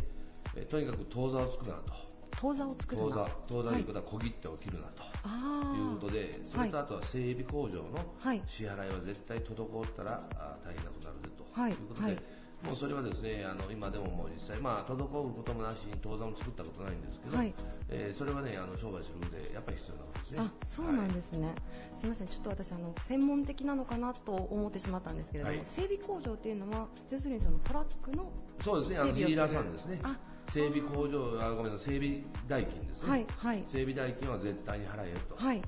[0.57, 2.12] えーとにかく当座を作るなと。
[2.37, 3.09] 当座を作るな。
[3.09, 5.03] 当座、当座ということはは小切手を切るなと。
[5.24, 8.43] あいうことで、それとあとは整備工場のはい。
[8.47, 11.70] 支払いは絶対滞ったらあ大変なことになるでと、はい。
[11.72, 11.74] い。
[11.74, 12.18] うことで、はい
[12.62, 17.53] もうそれはですねあの今でももう実際、まあ、滞ることもなしに当座も作ったことないんですけど、はい。
[17.89, 20.39] えーそれはねあの商売する上でやっぱり必要なことですね。
[20.41, 21.53] あそうなんですね、
[21.99, 25.66] すみません、ちょっと私あの、専門的なのかなと思ってしまったんですけれども、はい。
[25.66, 28.30] 整備工場というのは、要するにそのトラックの
[28.62, 29.99] そうですね、あのディーラーさんですね。
[30.05, 30.18] あ。
[30.53, 33.11] 整備工場、あごめんなさい、整備代金ですね。
[33.11, 33.62] はいはい。
[33.66, 35.36] 整備代金は絶対に払えよと。
[35.44, 35.62] はい。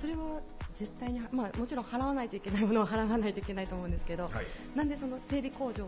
[0.00, 0.40] それは
[0.74, 4.32] 絶対に、まあ、もちろん払わないといけないものは払わないといけないと思うんですけど、はい。
[4.74, 5.84] なんでその整備工場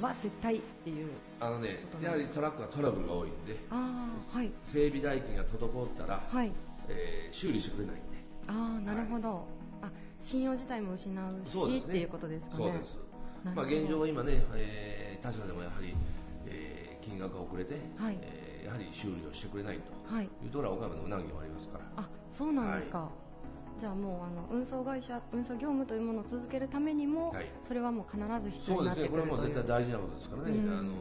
[0.00, 1.08] は絶対っていう、
[1.40, 6.52] あのね、やはりトラックはトラブルが多いんで、ああ、はい、整備代金が滞ったら、はい、
[6.88, 8.02] えー修理してくれないんで。
[8.46, 9.46] ああ、なるほど、
[9.82, 9.90] あ
[10.20, 11.78] 信用自体も失うしそうね。
[11.78, 12.64] っていうことですかね。
[12.64, 12.98] そうです。
[13.44, 16.19] まあ、現状は今ね、えー他社でもやはり、えー
[17.10, 18.18] 金額が遅れて、はい。
[18.22, 20.14] えーやはり修理をしてくれないと。
[20.14, 20.24] はい。
[20.26, 21.84] いうところは岡山のうなぎもありますから。
[21.96, 23.08] あそうなんですか、
[23.80, 27.50] じゃあもうあの運送会社運送業務というものを続けるためにも、はい。
[27.66, 30.78] それはもう必ず必要になってそうですね、これはもう絶対大事なことですからね、うん。
[30.78, 30.92] あの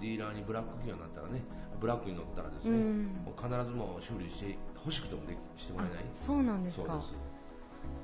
[0.00, 1.40] ディーラーにブラック企業になったらね、
[1.80, 3.04] ブラックに乗ったらですね、うん。
[3.24, 6.04] もう必ずもう修理して欲しくてもできしてもらえない。
[6.04, 6.86] あそうなんですか。
[6.86, 7.14] そうです。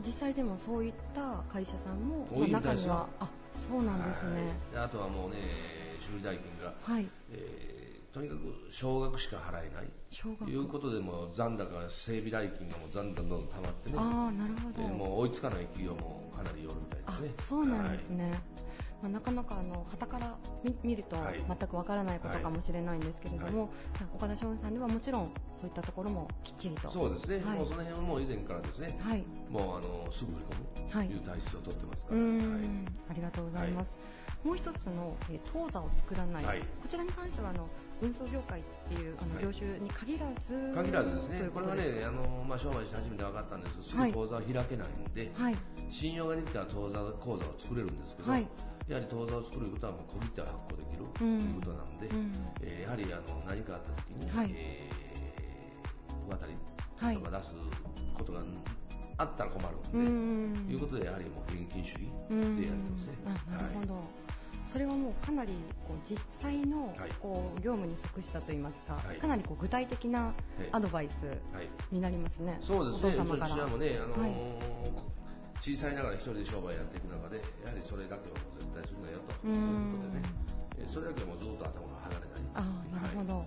[0.06, 4.32] 実際でもそういった会社さんも、中にはあそうなんですね。
[4.32, 4.44] はい。
[4.72, 5.36] であとはもうね、
[6.02, 8.40] 修理代金が、はい、えーとにかく
[8.70, 9.88] 少額しか払えない。
[10.10, 10.44] 少額。
[10.44, 13.96] ということでもう残高整備代金がもうだんだんどんどん溜まってね。
[13.96, 17.30] ああなるほど、えーもう追いつかない企業もかなりおるみたいあですね。
[17.48, 18.30] そうなんですね、
[19.00, 21.38] まあ、なかなかあの旗から見見るとはい。
[21.38, 23.70] 全くわからないことかもしれないんですけれども、
[24.14, 25.32] 岡田翔雲さんではもちろんそ
[25.62, 26.90] ういったところもきっちりと。
[26.90, 27.58] そうですね、はい。
[27.58, 29.24] もうその辺はもう以前からですね、はい。
[29.48, 30.44] もうあのすぐ振り
[30.84, 31.06] 込むはい。
[31.06, 32.22] という体質を取ってますかうら、
[33.08, 33.96] ありがとうございます、
[34.44, 36.60] もう一つの、えー当座を作らない、はい。
[36.60, 37.68] こちらに関してはあの
[38.02, 39.44] 運送業界っていうあのはい。
[39.44, 41.48] 業種に限らず、限らずですね。
[41.54, 42.00] これはことです。
[42.00, 44.10] ね、あのまあ、商売して初めて分かったんですけど、はい。
[44.10, 45.56] すぐ口座を開けないんで、はい。
[45.88, 48.48] 信用ができたら当座口座を作れるんですけど、はい。
[48.88, 51.40] やはり当座を作ることはもう小切手を発行できるとうん。
[51.40, 52.32] いうことなので、うん。
[52.62, 54.50] えーやはりあの何かあった時に、はい。
[54.54, 56.52] えー渡り
[56.96, 57.16] はい。
[57.16, 57.50] とか出す
[58.14, 58.40] ことが
[59.18, 63.12] あったら困るうんで、ということでやはりもう現金主義うんでやってますね。
[63.48, 64.00] あなるほど、
[64.72, 65.52] それはもうかなり
[65.86, 67.10] こう実際のはい。
[67.20, 69.18] こう業務に即したといいますか、はい。
[69.18, 70.32] かなりこう具体的な
[70.72, 71.68] アドバイスはい。
[71.92, 74.32] になりますね、そうですね、お父様かちらもね、あのーはい。
[75.60, 79.34] 小さいながら一人で商売やっていく中で、やはりそれだけは絶対するなよと。
[79.44, 79.54] うん。
[79.54, 80.28] いうことでね、
[80.80, 82.42] えーそれだけはもうずっと頭が離れない。
[82.54, 83.44] あーなるほど、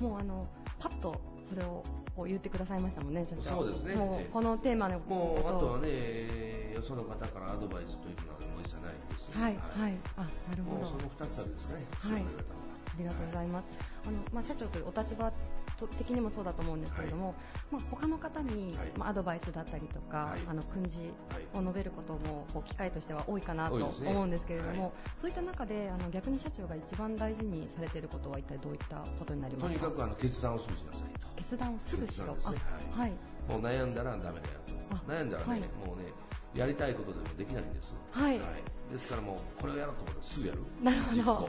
[0.00, 0.46] もうあの
[0.78, 1.82] パッとそれを
[2.14, 3.42] こう言ってくださいましたもんね社長。
[3.42, 3.94] そうですね。
[3.94, 5.88] もうこのテーマのもうあとはね、
[6.74, 9.94] よその方からアドバイスというのはもう一切ないですし、はいはい。
[10.16, 10.80] あなるほど。
[10.80, 12.65] もうその2つだけですかね、はい
[12.98, 13.64] りがとうございます。
[14.06, 15.32] あのまあ、社長というお立場
[15.76, 17.34] と的にもそうだと思うんですけれども、
[17.70, 18.92] まあ、他の方に、はい。
[18.96, 20.40] まあ、アドバイスだったりとか、はい。
[20.46, 24.92] あの訓示はいを述べることもこう機会としては多いかなと思うんですけれども、はい。
[25.18, 29.80] そういった中であの逆に社長が一番大事にされていることは一体どういったことになりますか？
[29.80, 31.26] とにかくあの決断をすぐしなさいと。
[31.36, 32.32] 決断をすぐしろ、ね。
[32.44, 33.12] あはい。
[33.48, 34.34] もう悩んだらダメだよ。
[35.06, 35.60] 悩んだらね、はい。
[35.86, 36.12] もうね、
[36.54, 37.92] やりたいことでもできないんです。
[38.10, 38.38] はい。
[38.38, 40.60] ですからもう、これをやろうと思ったらすぐやる。
[40.82, 41.48] なるほど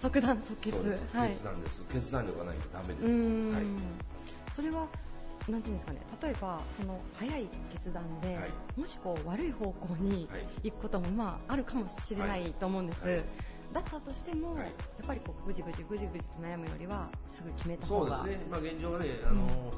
[0.00, 0.76] 即断即決。
[0.76, 1.04] そうです。
[1.16, 1.28] はい。
[1.30, 1.82] 決断です。
[1.88, 3.20] 決断力がないとダメでうす。
[3.54, 3.64] はい。
[4.54, 4.86] それは
[5.48, 6.00] なんていうんですかね。
[6.22, 8.50] 例えばその早い決断で、はい。
[8.76, 10.70] もしこう悪い方向にはい。
[10.70, 13.12] 行くこともまああるかもしれないと思うんです、はい。
[13.14, 13.24] はい。
[13.72, 14.64] だったとしても、はい。
[14.64, 14.72] やっ
[15.06, 18.46] ぱりこうぐじぐじぐじぐじと悩むよりはすぐ決めたそ方がうですね。
[18.50, 19.72] まあ現状はね、あの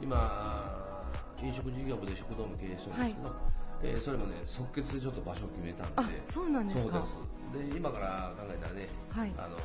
[0.00, 3.34] 今、飲食事業部で食堂も経営してるんですけど、
[3.82, 7.00] えーそれもね、即決でちょっと場所を決めたんあで、そうなんですか。
[7.00, 7.12] そう
[7.52, 9.32] で今から考えたらね、はい。
[9.38, 9.56] あの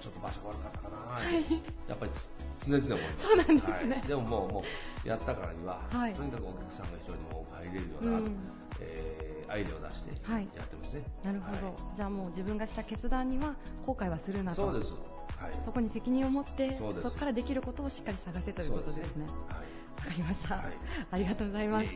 [0.00, 1.42] ちょっと場所悪かったかな、はい。
[1.88, 2.30] やっぱりつ
[2.66, 3.26] 常々思います。
[3.26, 3.96] そうなんですね。
[3.96, 4.08] はい。
[4.08, 4.64] でももう、も
[5.04, 6.14] う、やったからには、はい。
[6.14, 8.36] とにかくお客さんが一人でも多く入れるような、うん。
[8.80, 10.48] えーアイデアを出してはい。
[10.56, 11.02] やってますね。
[11.22, 11.76] なるほど、はい。
[11.96, 13.54] じゃあもう自分がした決断には
[13.86, 14.72] 後悔はするなと。
[14.72, 14.92] そうです。
[15.38, 15.52] はい。
[15.64, 19.26] そこに責任を持ってそこからできることをしっかり探せということですね。
[19.48, 19.83] はい。
[19.96, 20.64] わかりました、はい。
[21.10, 21.86] ありがとうございます。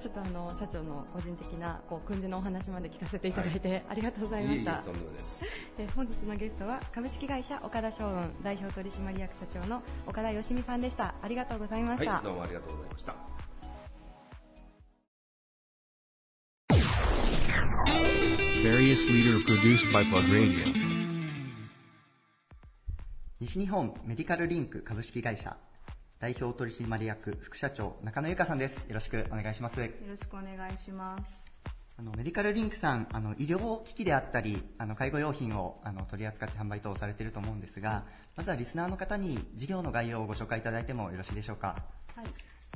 [0.00, 4.82] ちょっとあの社長の個人的なこう訓示のお話まで聞かせていただいて、ありがとうございました。
[5.78, 11.14] えー本日のゲストは株式会社岡田商運代表取締役社長の岡田義美さんでした。
[11.22, 13.14] ありがとうございました、はい、どうもありがとうございました。
[18.62, 20.72] Various leader produced by Plug Radio.
[23.40, 25.56] 西日本メディカルリンク株式会社
[26.20, 31.46] 代表取締役副社長中野由香さんですよろしくお願いしますよろしくお願いします。
[31.98, 38.04] あのメディカルリンクさんあの医療機器であったりあの介護用品をあの取り扱って販売等されていると思うんですが
[38.36, 41.76] まずはリスナーの方に事業の概要をご紹介いただいてもよろしいでしょうか？
[42.14, 42.26] はい。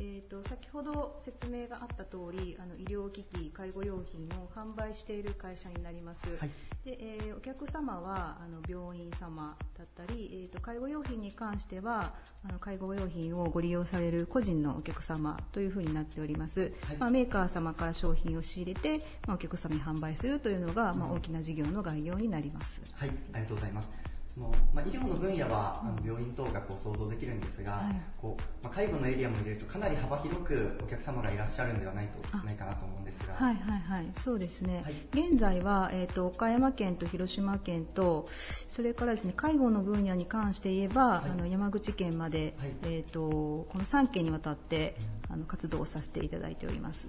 [0.01, 6.51] えー、と先ほど説明があった通りあの医療機器、介護用品を販売している会社になります、はい。
[6.85, 12.15] でえーお客様はあの病院様だったり、えー、と介護用品に関しては
[12.49, 16.97] あの介護用品をご利用される個人のお客様というふうになっております、はい。
[16.99, 22.83] まあ、メーカー様から商品を仕入れて、まあ、お客様に販売するというのが、まあ、大きな事業の概要になります。
[22.97, 23.11] はい。
[23.33, 27.95] ありがとうございますそのまあ、医療の分野は、あの病院等がこう想像できるんですが、はい。
[28.21, 34.83] こうまあ、介護のエリアも入れるとかなり幅広くお客様がいらっしゃるんではないとないかなと思うんですが、はいはいはい、そうですね。
[34.85, 34.95] はい。
[35.13, 38.27] 現在は、えっ、と、岡山県と広島県と、
[38.67, 41.31] それからですね、介護の分野に関して言えば、はい。
[41.31, 42.71] あの、山口県まで、はい。
[42.83, 44.97] えっ、と、この3県にわたって、
[45.29, 47.07] あの、活動をさせていただいております。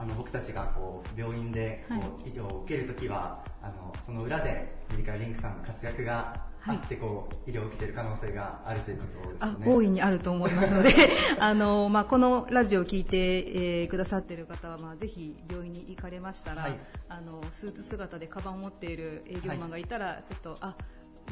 [0.00, 2.30] あの僕たちがこう病院でこう、はい。
[2.30, 9.66] 医療を受けるときはあのその裏でメディカルリンクさんの活躍があって、こう医療を受けている可能性があるということですね。
[9.66, 10.90] 大いにあると思いますので、
[11.38, 20.76] あの、まあ、このラジオを聞いて、えーくださっている方は、まあ、ぜひ病院に行かれましたら、はいあの、スーツ姿でカバンを持っている営業マンがいたら、ちょっと、あ、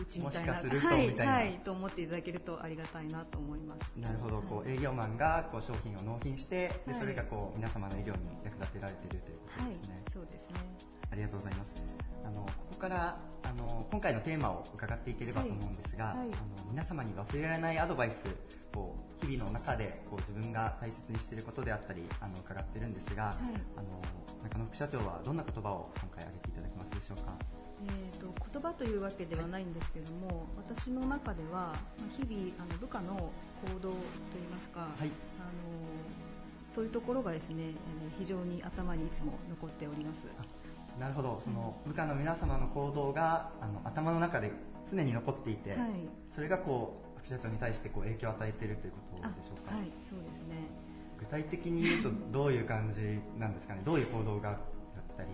[0.01, 3.95] うちみたいな、もしかするとはい、はい、と思っていただけるとありがたいなと思います。
[3.97, 10.57] なるほど、こう営業マンがこう商品を納品して、ではいそれがこう皆様の医療に役立てられているということはいですね。、そうですね。
[11.11, 12.06] ありがとうございます。
[12.27, 18.25] あのここからあの今回のテーマを伺っていければと思うんですが、はいはい、あの皆様に忘れられないアドバイス
[18.77, 23.35] を日々の中でこう自分が大切にしていることであったりあの伺ってるんですが、はい、
[23.77, 24.03] あの
[24.43, 27.39] 中野副社長はどんな言葉を今回挙げていただけますでしょうか？
[27.79, 31.75] えーと、言葉というわけではないんですけども、私の中では
[32.19, 33.95] 日々あの部下の行動といい
[34.51, 35.09] ますか、はい、あの
[36.63, 37.75] そういうところがですね
[38.19, 40.27] 非常に頭にいつも残っております。
[40.99, 41.41] なるほど。
[41.45, 44.53] その部下の皆様の行動があの頭の中で
[44.91, 45.81] 常に残っていて、はい、
[46.33, 49.75] それがこう副社長に対してこう影響を与えているということでしょうか？
[49.77, 50.57] はいそうですね。
[51.19, 53.83] 具体的に言うと どういう感じなんですかね？
[53.85, 54.59] どういう行動があっ
[55.17, 55.29] たり？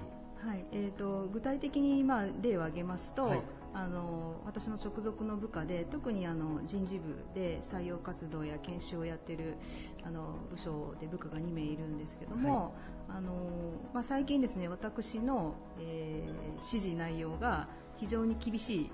[0.48, 3.40] はいえーと、具体的に、まあ、例を挙げますと、はい、
[3.74, 9.56] あの私の直属の部下で特にあの人事部で採用活動や研修をやっている
[10.04, 12.74] あの部署で部下が2名いるんですけども、
[13.08, 13.32] はい、あの
[13.94, 17.68] まあ、最近ですね私の、えー、指示内容が
[18.02, 18.90] 非常に厳しい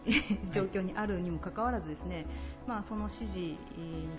[0.53, 2.27] 状況にあるにもかかわらずですね、
[2.67, 3.57] まあ、その指示に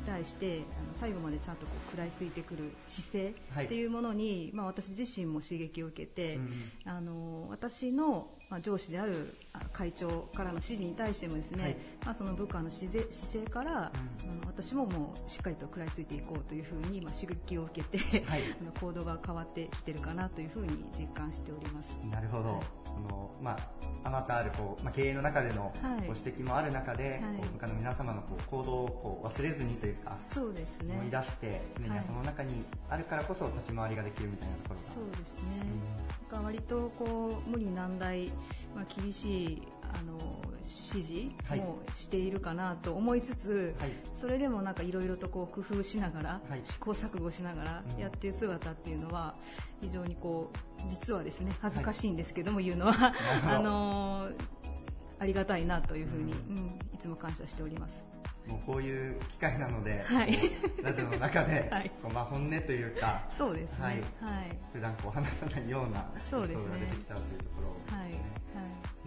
[0.08, 6.50] 対して最後までちゃんとこう食らいついてくる姿勢っていうものに、はい、まあ、私自身も刺激を受けて、うん、
[6.86, 9.36] あの私のまあ、上司である
[9.74, 13.92] 会長からの指示に対してもですね、はい、まあ、その部下の姿勢から、うん、あの
[14.48, 22.00] 私ももうしっかりと食らいついていこうというふうに、まあ、刺激を受けて、はい、 あの行動が変わってきてるかなというふうに実感しております。
[22.10, 23.58] なるほど、はい、そのまあ、
[24.04, 25.72] あまたあるこう、まあ、経営の中での
[26.08, 30.96] ご指摘もある中で、こう部下の皆様のこう行動をこう忘れずにというかそうですね。
[30.96, 34.82] 思い出して常に頭の中にあるからこそ立ち回りができるみたいなところが。
[34.82, 35.50] そうですね、
[36.34, 38.32] うん、割とこう無理難題
[38.76, 40.18] まあ、厳しいあの
[40.94, 49.36] 指示もしているかなと思いつつ、はい、それでもなんかいろいろとこう工夫しながら、はい、試行錯誤しながらやっている姿っていうのは
[49.82, 53.14] 非常にこう実はですね恥ずかしいんですけども、はい、言うのは
[53.48, 54.30] あの
[55.20, 56.58] ありがたいなというふうに、うん、
[56.94, 58.06] いつも感謝しております。
[58.50, 60.38] もうこういう機会なので、はい、
[60.84, 64.02] ラジオの中で、 はい、こうまあ本音というか、そうですね、はい、
[64.74, 67.98] 普段こう話さないようなそうですね、が出てきたというところですね。
[67.98, 68.06] はい。
[68.06, 68.20] はい、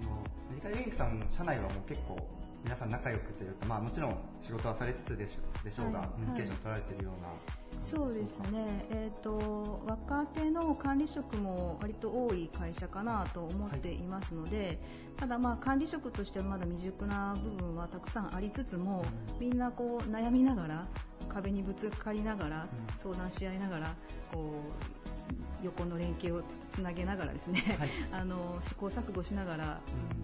[0.01, 0.17] その
[0.51, 2.17] メディカルリンクさんの社内はもう結構
[2.63, 7.62] 皆さん仲良くというか、まあ、もちろん仕事はされつつでしょでしょうが、コミュニケーション取られているような。
[7.81, 14.79] そうですね、えーと、若手の管理職も割と多い会社かなと思っていますので、はい、
[15.17, 19.05] ただ、まあ、管理職としてはまだ未熟な部分はたくさんありつつも、
[19.39, 20.87] みんなこう悩みながら
[21.29, 22.67] 壁にぶつかりながら、
[22.97, 23.95] 相談し合いながら
[24.33, 29.81] こう横の連携をつなげながらですね、はい、 あの試行錯誤しながら、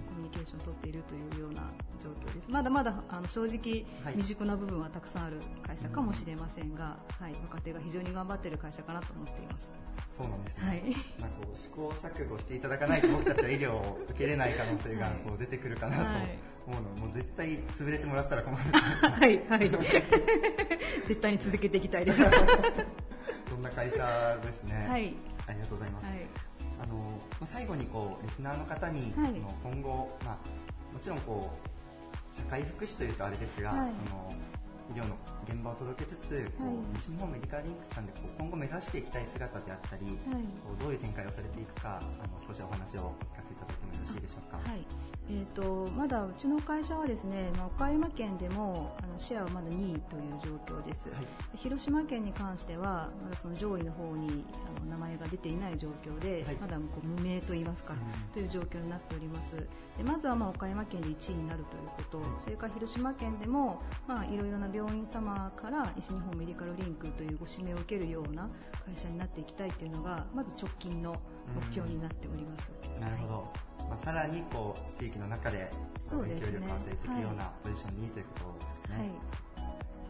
[0.06, 1.62] コミュニケーションを取っているというような
[2.00, 2.50] 状況です。
[2.50, 9.72] まだまだあの正直、未熟な部分はたくさんある会社かもしれませんが、はい、若手が非常に頑張っている会社かなと思っています。
[10.12, 10.66] そうなんですね。
[10.66, 10.82] はい、
[11.20, 16.04] なんか試行錯誤していただかないと僕たちは医療を受けれない可能性が こう出てくるかなと
[16.68, 18.62] 思うので、もう絶対潰れてもらったら困る。
[18.62, 19.70] はいはい。
[21.08, 22.22] 絶対に続けていきたいです。
[23.48, 24.86] そんな会社ですね。
[24.88, 25.14] はい。
[25.46, 26.06] ありがとうございます。
[26.06, 26.26] はい、
[26.82, 26.94] あの
[27.40, 34.30] まあ、最後にこうリスナーの方に、はい、今後、まあ、もちろんこう社会福祉というとあれですが、はい、その
[34.90, 44.56] 医療の現場を届けつつ、こう西日本メディカルリンクスさんでこう今後目指していきたい姿であったり、こうどういう展開をされていくかあの少しお話を聞かせていただいてもよろしいでしょうか。
[44.56, 51.16] はいえーと、まだうちの会社はですね、まあ、岡山県でもあのシェアはまだ2位という状況です、は
[51.54, 54.46] い、広島県に関してはまだその上位の方に
[54.78, 59.56] あの名前が出ていない状況で、はい、まだこう無名といいますか、うん、という状況になっております。
[59.98, 68.48] でまずはまあ岡山県で1位になるということ、それから広島県でも、まあ、いろいろな病院様から西日本メディカルリンクというご指名を受けるような
[68.86, 71.16] 会社になっていきたいというのがまず直近の
[71.54, 73.52] 目標になっております、うん、なるほど、
[73.88, 75.70] まあ、さらにこう地域の中で
[76.10, 78.96] 影響力を与えていくようなポジションにということですね。
[78.96, 79.48] はい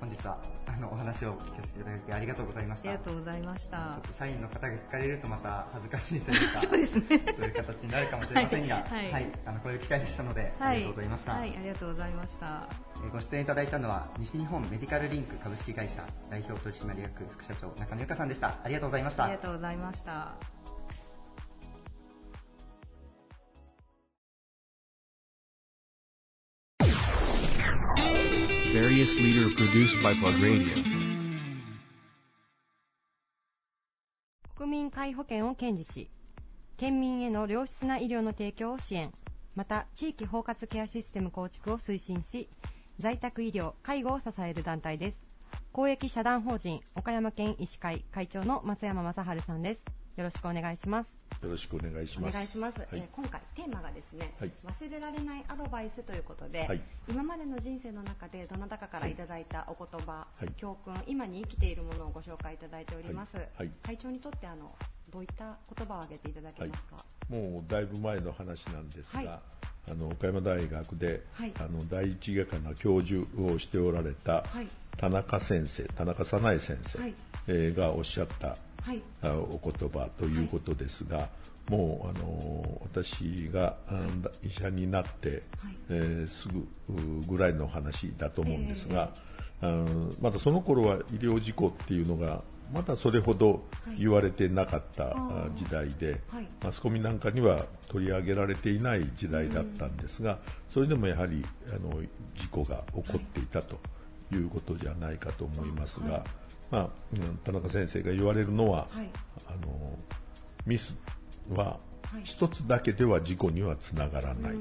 [0.00, 2.90] 本日はあのお話を聞かせていただいてありがとうございました。
[2.90, 3.76] ありがとうございました。
[3.76, 7.04] ちょっと社員の方が聞かれるとまた恥ずかしいというか、そうですね。
[7.08, 11.32] そういう形になるかもしれませんが、はい、はい、あのこういう機会でしたので、はい、ありがとうございました。
[11.32, 12.68] はい、ありがとうございました。
[13.12, 18.58] ご出演いただいたのは西日本メディカルリンク株式会社代表取締役副社長中野由香さんでした。
[18.62, 19.24] ありがとうございました。
[19.24, 20.57] ありがとうございました。
[28.98, 30.74] Various leader produced by Plug Radio.
[34.56, 36.10] 国民皆保険を堅持し、
[36.76, 39.12] 県民への良質な医療の提供を支援、
[39.54, 42.48] また地域包括ケアシステム構築を推進し、
[42.98, 45.18] 在宅医療、介護を支える団体です。
[45.72, 49.84] 公益社団法人岡山県医師会会長の松山正治さんです。
[50.18, 51.16] よろしくお願いします。
[51.40, 52.34] よろしくお願いします。
[52.34, 52.78] お願いします。
[52.80, 63.36] はい、えー、今回テーマがですね、はい、忘れられないアドバイスということで、はい、今までの人生の中でどなたかからいただいたお言葉、教訓、今に生きているものをご紹介いただいております。
[63.84, 64.74] 会長にとってあの
[65.12, 67.04] どういった言葉を挙げていただけますか？
[67.28, 69.40] もうだいぶ前の話なんですが、
[69.90, 71.22] あの岡山大学で、
[71.58, 74.44] あの第一外科の教授をしておられた
[74.96, 76.98] 田中先生、田中早苗先生、
[77.46, 81.28] えー、がおっしゃった、はい、お言葉ということですが、は
[81.68, 83.76] い、もうあの私が、
[84.42, 86.66] 医者になって、はい、えー、すぐ
[87.26, 89.37] ぐらいの話だと思うんですが、えー、
[90.20, 92.42] まだその頃は医療事故っていうのが
[92.72, 93.64] まだそれほど
[93.98, 95.14] 言われてなかった
[95.56, 100.38] 時代で、はい、マスコミなんかには取り上げられていない時代だったんですが、
[100.68, 102.02] それでもやはりあの
[102.36, 103.78] 事故が起こっていたと
[104.32, 106.24] いうことじゃないかと思いますが、
[106.70, 106.88] まあ、
[107.44, 109.08] 田中先生が言われるのは、はい、
[109.46, 109.98] あの
[110.66, 110.94] ミス
[111.54, 111.78] は
[112.24, 114.58] 1つだけでは事故にはつながらないと、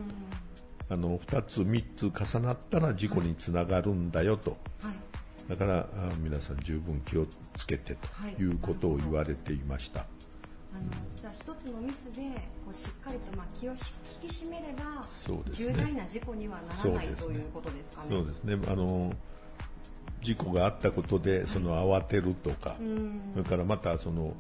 [0.90, 5.88] あの2つ、3つ重なったら事故につながるんだよと、はい、だから
[6.20, 7.26] 皆さん十分気を
[7.56, 8.08] つけてと
[8.42, 8.46] い。
[8.46, 10.06] うことを言われていました。
[10.74, 10.84] あの
[11.16, 12.22] じゃあ一つのミスで
[12.66, 13.78] こうしっかりとまあ気を引
[14.30, 18.08] き締めれば、ね、重大な事故にはならない、ということですかね。
[18.10, 18.58] そうですね。
[18.68, 19.14] あの
[20.22, 22.76] 事故があったことでその慌てるとか、
[23.34, 24.36] それからまたその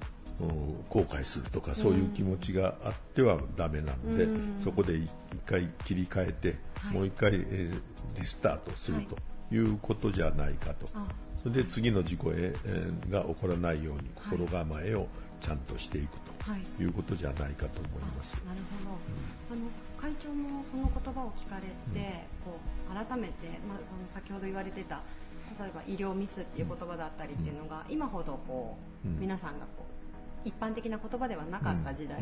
[0.89, 4.27] 後悔するとかそういう気持ちがあってはだめなので、
[4.63, 5.11] そこで一
[5.45, 6.55] 回切り替えて、
[6.91, 7.71] もう一回、え
[8.17, 9.17] リスタートすると
[9.53, 10.87] いうことじゃないかと、
[11.43, 15.07] それで次の事故へ、えが起こらないように心構えを
[15.41, 16.85] ちゃんとしていくとい。
[16.85, 18.39] うことじゃないかと思います。
[18.45, 18.97] なるほど、
[19.51, 19.67] あの
[19.99, 21.63] 会長もその言葉を聞かれ
[21.99, 22.59] て、うん、こ
[22.91, 25.01] う改めて、まあ、その先ほど言われてた
[25.59, 29.96] 例えば医療ミスっていう言葉だったりっていうのが、今ほどこう、皆さんがこう
[30.47, 32.21] 一般的な言葉ではなかった時代、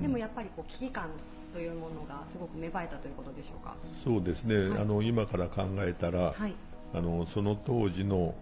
[0.00, 1.08] でもやっぱりこう危機感
[1.52, 3.74] というものがすごく芽生えたということでしょうか。
[4.02, 6.54] そうですね、はい、あの今から考えたら、はい、
[6.94, 8.34] あのその当時の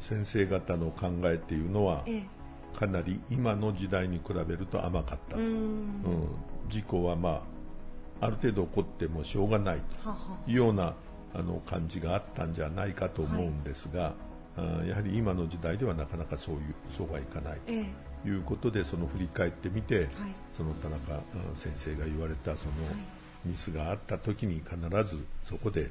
[0.00, 6.02] 先生方の考えっていうのは、ええ、かなり今の時代に比べると甘かったと、うん、
[6.68, 7.42] 事故は、ま
[8.20, 9.80] あ、ある程度起こってもしょうがない
[10.46, 10.94] というような
[11.34, 14.14] あの感じがあったんじゃないかと思うんですが、
[14.56, 17.72] はい、やはり今の時代ではなかなかそういうそうはいかないと
[18.28, 20.08] いうことで、えその振り返ってみて、はい、
[20.56, 21.22] その田中
[21.54, 22.72] 先生が言われたその
[23.44, 25.90] ミスがあった時に必ずそこで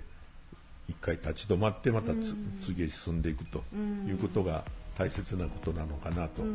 [0.88, 2.14] 一回立ち止まってまた
[2.62, 3.64] 次へ進んでいくと
[4.08, 4.64] いうことが
[4.98, 6.52] 大切なことなのかなと思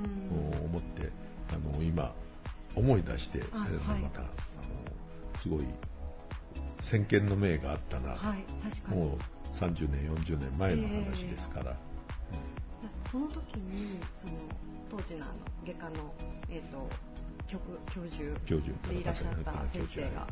[0.78, 1.11] って
[1.53, 2.12] あの今
[2.76, 3.66] 思い出して、ま
[4.11, 4.28] たあの
[5.39, 5.64] すごい
[6.81, 11.76] 先見の明があったな、はい、もう30年、40年前の話ですから。
[12.83, 14.33] えー、その時にその
[14.91, 16.12] 当時のあの外科の、
[16.51, 16.89] えーと、
[17.47, 17.59] 教
[18.11, 20.26] 授教授でいらっしゃった先生が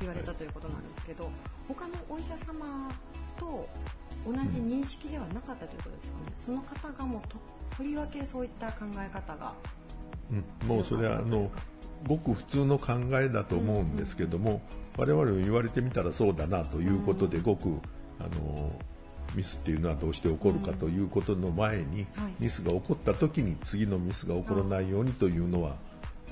[0.00, 1.32] 言われたということなんですけど、はい、
[1.68, 2.90] 他のお医者様
[3.36, 3.68] と
[4.26, 7.38] 同じ認識ではなかったということですかね、うん、その方がもうと
[7.76, 9.54] とりわけそういった考え方が、
[10.30, 11.50] うん、もうそれはあの
[12.06, 14.60] ごく普通の考えだと思うんですけども、
[14.98, 17.80] 我々も言われてみたらそうだなということで、ごく
[18.20, 18.70] あの
[19.34, 22.06] ミスっていうのはどうして起こるかということの前に、
[22.38, 25.76] ミスが起こった時に次のミスが起こらないようにというのは、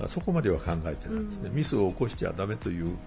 [0.07, 2.97] そこまでは考えてないんですね、ミスを起こしちゃだめという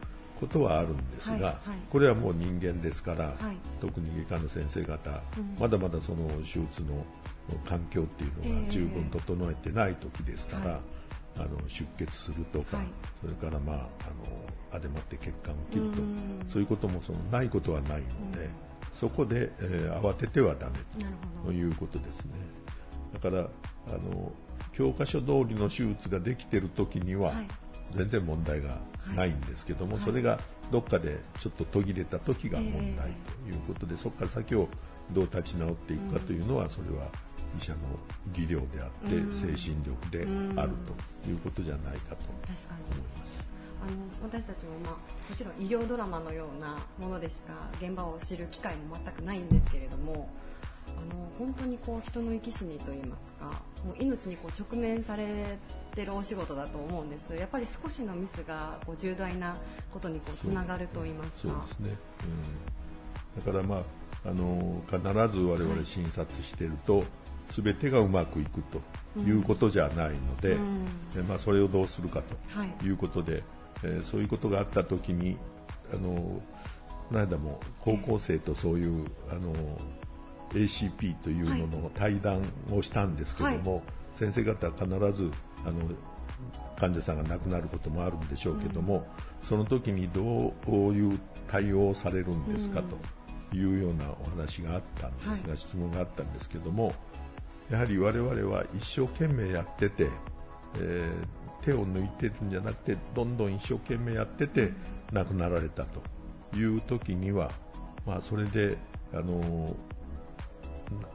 [0.41, 3.35] ことはあるんですが、これはもう人間ですから、
[3.81, 5.23] 特に外科の先生方、
[5.59, 7.05] まだまだその手術の
[7.67, 10.81] 環境っていうのが十分整えてない時ですから、
[11.39, 12.87] あの出血するとか、はい、
[13.23, 13.89] それから、まあ、あの
[14.73, 18.49] あでまって血管を切るとそういうこともそのないことはないので、
[18.97, 20.79] そこで、えー、慌ててはだめ
[21.45, 22.33] ということですね。
[23.13, 24.33] だからあの
[24.73, 27.33] 教科書通りの手術ができている時には、
[27.95, 28.79] 全然問題が
[29.15, 30.41] ないんですけども、はい、それが
[30.71, 33.13] どっかでちょっと途切れた時が問題
[33.45, 34.69] ということで、えー、そこから先を
[35.13, 37.07] どう立ち直っていくかというのは、それは
[37.59, 37.79] 医者の
[38.33, 40.27] 技量であって、精神力で
[40.61, 40.73] ある
[41.25, 42.51] ということじゃないかと思い
[43.19, 43.56] ます。
[43.87, 44.93] あの私たちも、まあ、
[45.31, 50.29] もちろん医療ドラマのようなものでしか現場を知る機会も全くないんですけれども
[50.89, 55.59] あの本当にこう人の生き死にといいますかもう命にこう直面され
[55.95, 57.35] てるお仕事だと思うんです。
[57.35, 59.57] やっぱり少しのミスがこう重大な
[59.93, 61.49] ことにこうつながるといいますか。
[61.49, 61.99] そうですね、
[63.37, 63.83] うん、だからまあ
[64.29, 67.07] あの必ず我々診察していると、はい、
[67.63, 72.91] 全てがうまくいくということじゃないので、うん、まあ、それをどうするかとい。
[72.91, 73.43] うことで、はい、
[73.83, 75.37] えー、そういうことがあった時に
[75.93, 76.11] あの
[77.09, 79.53] この間も高校生とそういう、あの
[80.51, 83.83] ACP というのの対談をしたんですけども、はい、
[84.15, 84.89] 先生方は必
[85.23, 85.31] ず
[85.65, 85.89] あの
[86.77, 89.07] 患者さんが亡くなることもあるんでしょうけども、
[89.41, 91.19] その時にどういう
[91.49, 96.93] 対応をされるんですかというようなお話があったんですが、質問があったんですけども、
[97.71, 100.09] やはり我々は一生懸命やってて、
[100.81, 104.73] えー、手を抜いてるんじゃなくてどんどん一生懸命やってて
[105.13, 106.03] 亡くなられたと。
[106.55, 107.51] いう時には、
[108.07, 108.77] まあ、それで、
[109.13, 109.75] あの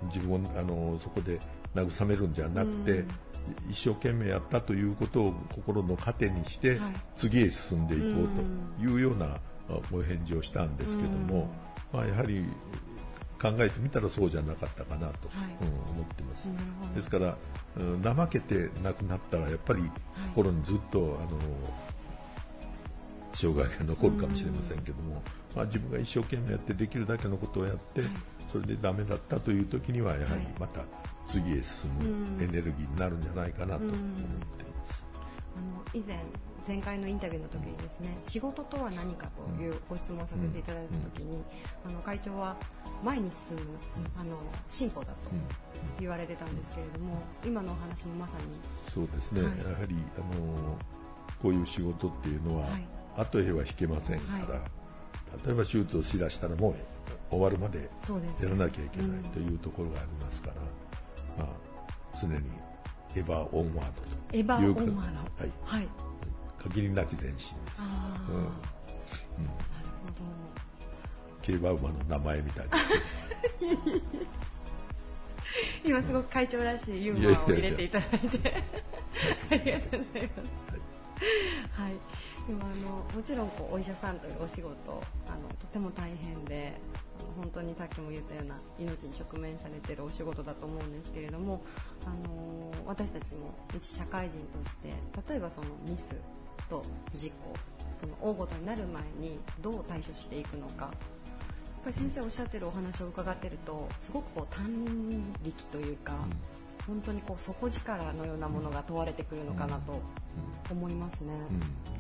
[0.05, 1.39] 自分を、あのそこで
[1.75, 3.05] 慰めるんじゃなくて、
[3.69, 6.79] 一生懸命やったということを心の糧にして、
[7.15, 8.27] 次へ進んでいこう
[8.81, 9.37] というような
[9.91, 11.49] お返事をしたんですけども、
[11.93, 12.45] まあ、やはり
[13.41, 16.47] 考えてみたらそうじゃなかったかなと、はい、うん、思ってます。
[16.95, 17.37] ですから、
[17.77, 19.81] うん、怠けて亡くなったらやっぱり
[20.29, 21.27] 心にずっと、はい、あの
[23.33, 25.23] 障害が残るかもしれませんけども、
[25.55, 28.09] まあ、自分が一生懸命やってできるだけのことをやって、はい、
[28.51, 30.81] それでダメだったという時にはやはりまた
[31.27, 35.05] 次へ進むエネルギーになるんじゃないかなと思っています。
[35.57, 36.17] あの以前
[36.67, 41.43] 前回のインタビューの時にですね仕事とは何かというご質問させていただいた時に、
[41.87, 42.55] あの会長は
[43.03, 43.61] 前に進む
[44.17, 44.37] あの
[44.67, 45.15] 進歩だと
[45.99, 48.43] 言われてたんですけれども今のお話もまさに。
[48.93, 50.77] そうですね、はい、やはりあの
[51.41, 52.87] こういう仕事っていうのは、はい、
[53.17, 54.65] 後へは引けませんから、は
[55.43, 56.75] い、例えば手術をしだしたらもう
[57.31, 57.89] 終わるまで
[58.41, 62.35] やらなきゃいけないというところがありますから、まあ、常に
[63.15, 65.51] エヴァオンワードというエヴァオンワード、はい。
[65.63, 65.87] はい、
[66.69, 67.47] 限りなき前進です。
[67.47, 68.55] うん、なる
[70.05, 70.21] ほど。
[71.41, 72.77] 競馬馬の名前みたいな。
[75.83, 78.53] 今すごく会長らしいユーモアを入れていただいて
[79.51, 80.61] ありがとうございます。
[81.75, 81.93] はい、はい
[82.49, 84.71] 今あのもちろんこうお医者さんというお仕事
[85.27, 86.73] あのとても大変で
[87.37, 91.61] 本当にさっきも言ったような命に直面されているお仕事だと思うんですけれども、
[92.05, 94.89] あの私たちも一社会人として
[95.29, 96.15] 例えばそのミス
[96.71, 96.81] と
[97.13, 97.53] 事故
[97.99, 100.85] その大ごとになる前にどう対処していくのか。
[100.85, 104.85] やっぱり先生おっしゃってるお話を伺ってるとすごくこう単
[105.43, 106.13] 力というか、
[106.87, 110.01] 本当にこう底力のようなものが問われてくるのかなと
[110.69, 111.33] 思いますね。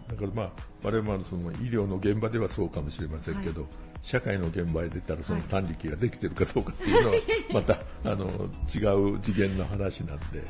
[0.09, 0.51] だからまあ
[0.83, 3.69] 我々その医療の現場ではそうかもしれませんけど、はい、
[4.01, 7.15] 社会の現場へ出たらその短力ができてるかどうかっていうのは
[7.53, 8.27] またあの
[8.73, 10.43] 違う次元の話なんで、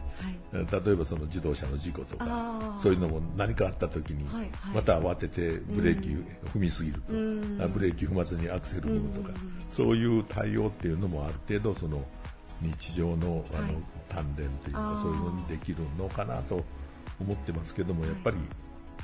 [0.53, 4.25] はい、例えばその自動車の事故とかそういうのも何かあった時に
[4.73, 6.25] また慌ててブレーキ踏
[6.55, 9.37] みすぎると、ブレーキ踏まずにアクセル踏むとか、
[9.71, 12.03] そういう対応っていうのもある程度その
[12.61, 16.63] 日常のあの、鍛錬というかそういうのにできるのかなと
[17.19, 18.37] 思ってますけどもやっぱり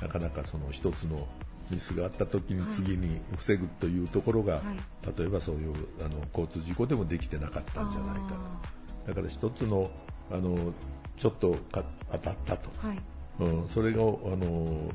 [0.00, 1.26] なかなかその一つの
[1.70, 8.60] ミスがあった時に次に防ぐというところが、はい、例えばそういうあの交通事故でもできてなかったんじゃないか
[9.06, 9.90] だから一つの
[10.30, 10.72] あの
[11.16, 11.82] ちょっと当
[12.18, 12.98] たったと、はい、
[13.40, 14.90] うん、それがあの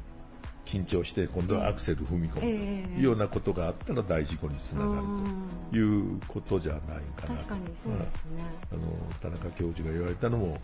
[0.66, 2.42] 緊張して今度はアクセル踏み込む。
[2.42, 5.02] というようなことがあったら大事故につながる
[5.72, 6.82] ということじゃない
[7.16, 7.34] かな。
[7.34, 8.82] と確かにそうですね、あの
[9.22, 10.58] 田中教授が言われたのも、は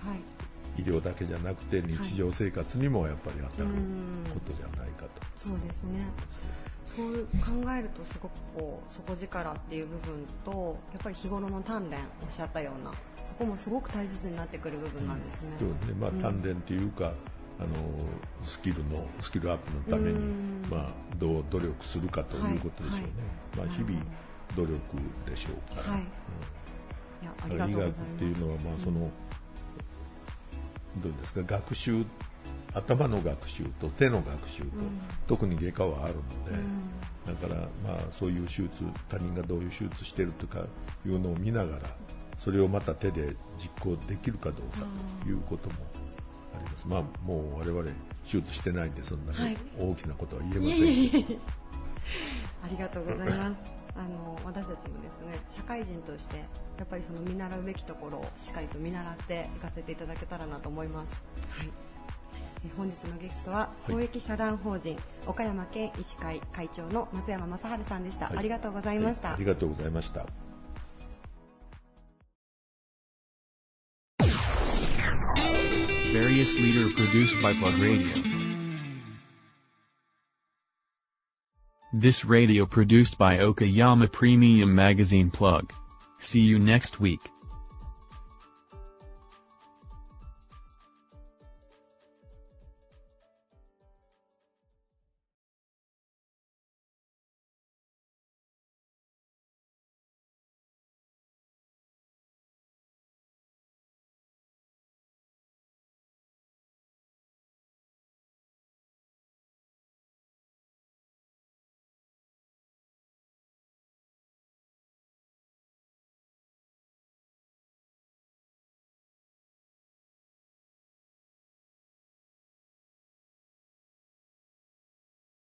[0.75, 3.69] い、医療だけじゃなくて日常生活にもやっぱり当たる
[4.33, 5.99] ことじゃないかと、そうですね。
[6.85, 12.91] そう考えるとすごくこう底力っていう部分とやっぱり日頃の鍛錬おっしゃったような
[13.25, 15.49] そこもすごく大切になってくる部分なんですね。
[15.61, 15.75] うん、ね。
[15.99, 17.13] まあ、鍛錬というか、
[17.59, 17.67] あの
[18.45, 20.19] スキルのスキルアップのために、
[20.69, 23.03] まあ、どう努力するかということでしょうね、
[23.57, 23.59] はい。
[23.59, 24.05] はい、まあ、日々
[24.55, 24.79] 努力
[25.29, 27.67] でしょうから、はい。
[27.67, 29.11] うん、医学っていうのは、まあその、うん
[30.97, 32.05] どうですか学習
[32.73, 40.59] 頭の学習と手の学習と、うん、特に外科はあるので、うん、だからまあそういう手術他人がどういう手術してるとか
[41.05, 41.81] いうのを見ながら
[42.37, 44.85] それをまた手で実行できるかどうか
[45.23, 45.75] ということも
[46.55, 47.83] あります、まあもう我々
[48.25, 51.39] 手術してないんでそんなに大きなことは言えません、はい、
[52.65, 53.79] ありがとうございます。
[53.95, 61.21] あの私たちもですね社会人としてやっぱりその見習うべきところをしっかりと見習っていかせていただけたらなと思います。
[61.57, 61.69] はい。
[62.77, 64.97] 本日のゲストは公益社団法人、
[65.27, 70.25] 岡山県医師会会長の松山正治さんでした、はい、ありがとうございました、はい、ありがとうございました
[76.11, 78.15] Various leader produced by Plug Radio
[81.93, 85.71] This radio produced by Okayama Premium Magazine Plug.
[86.17, 87.21] See you next week.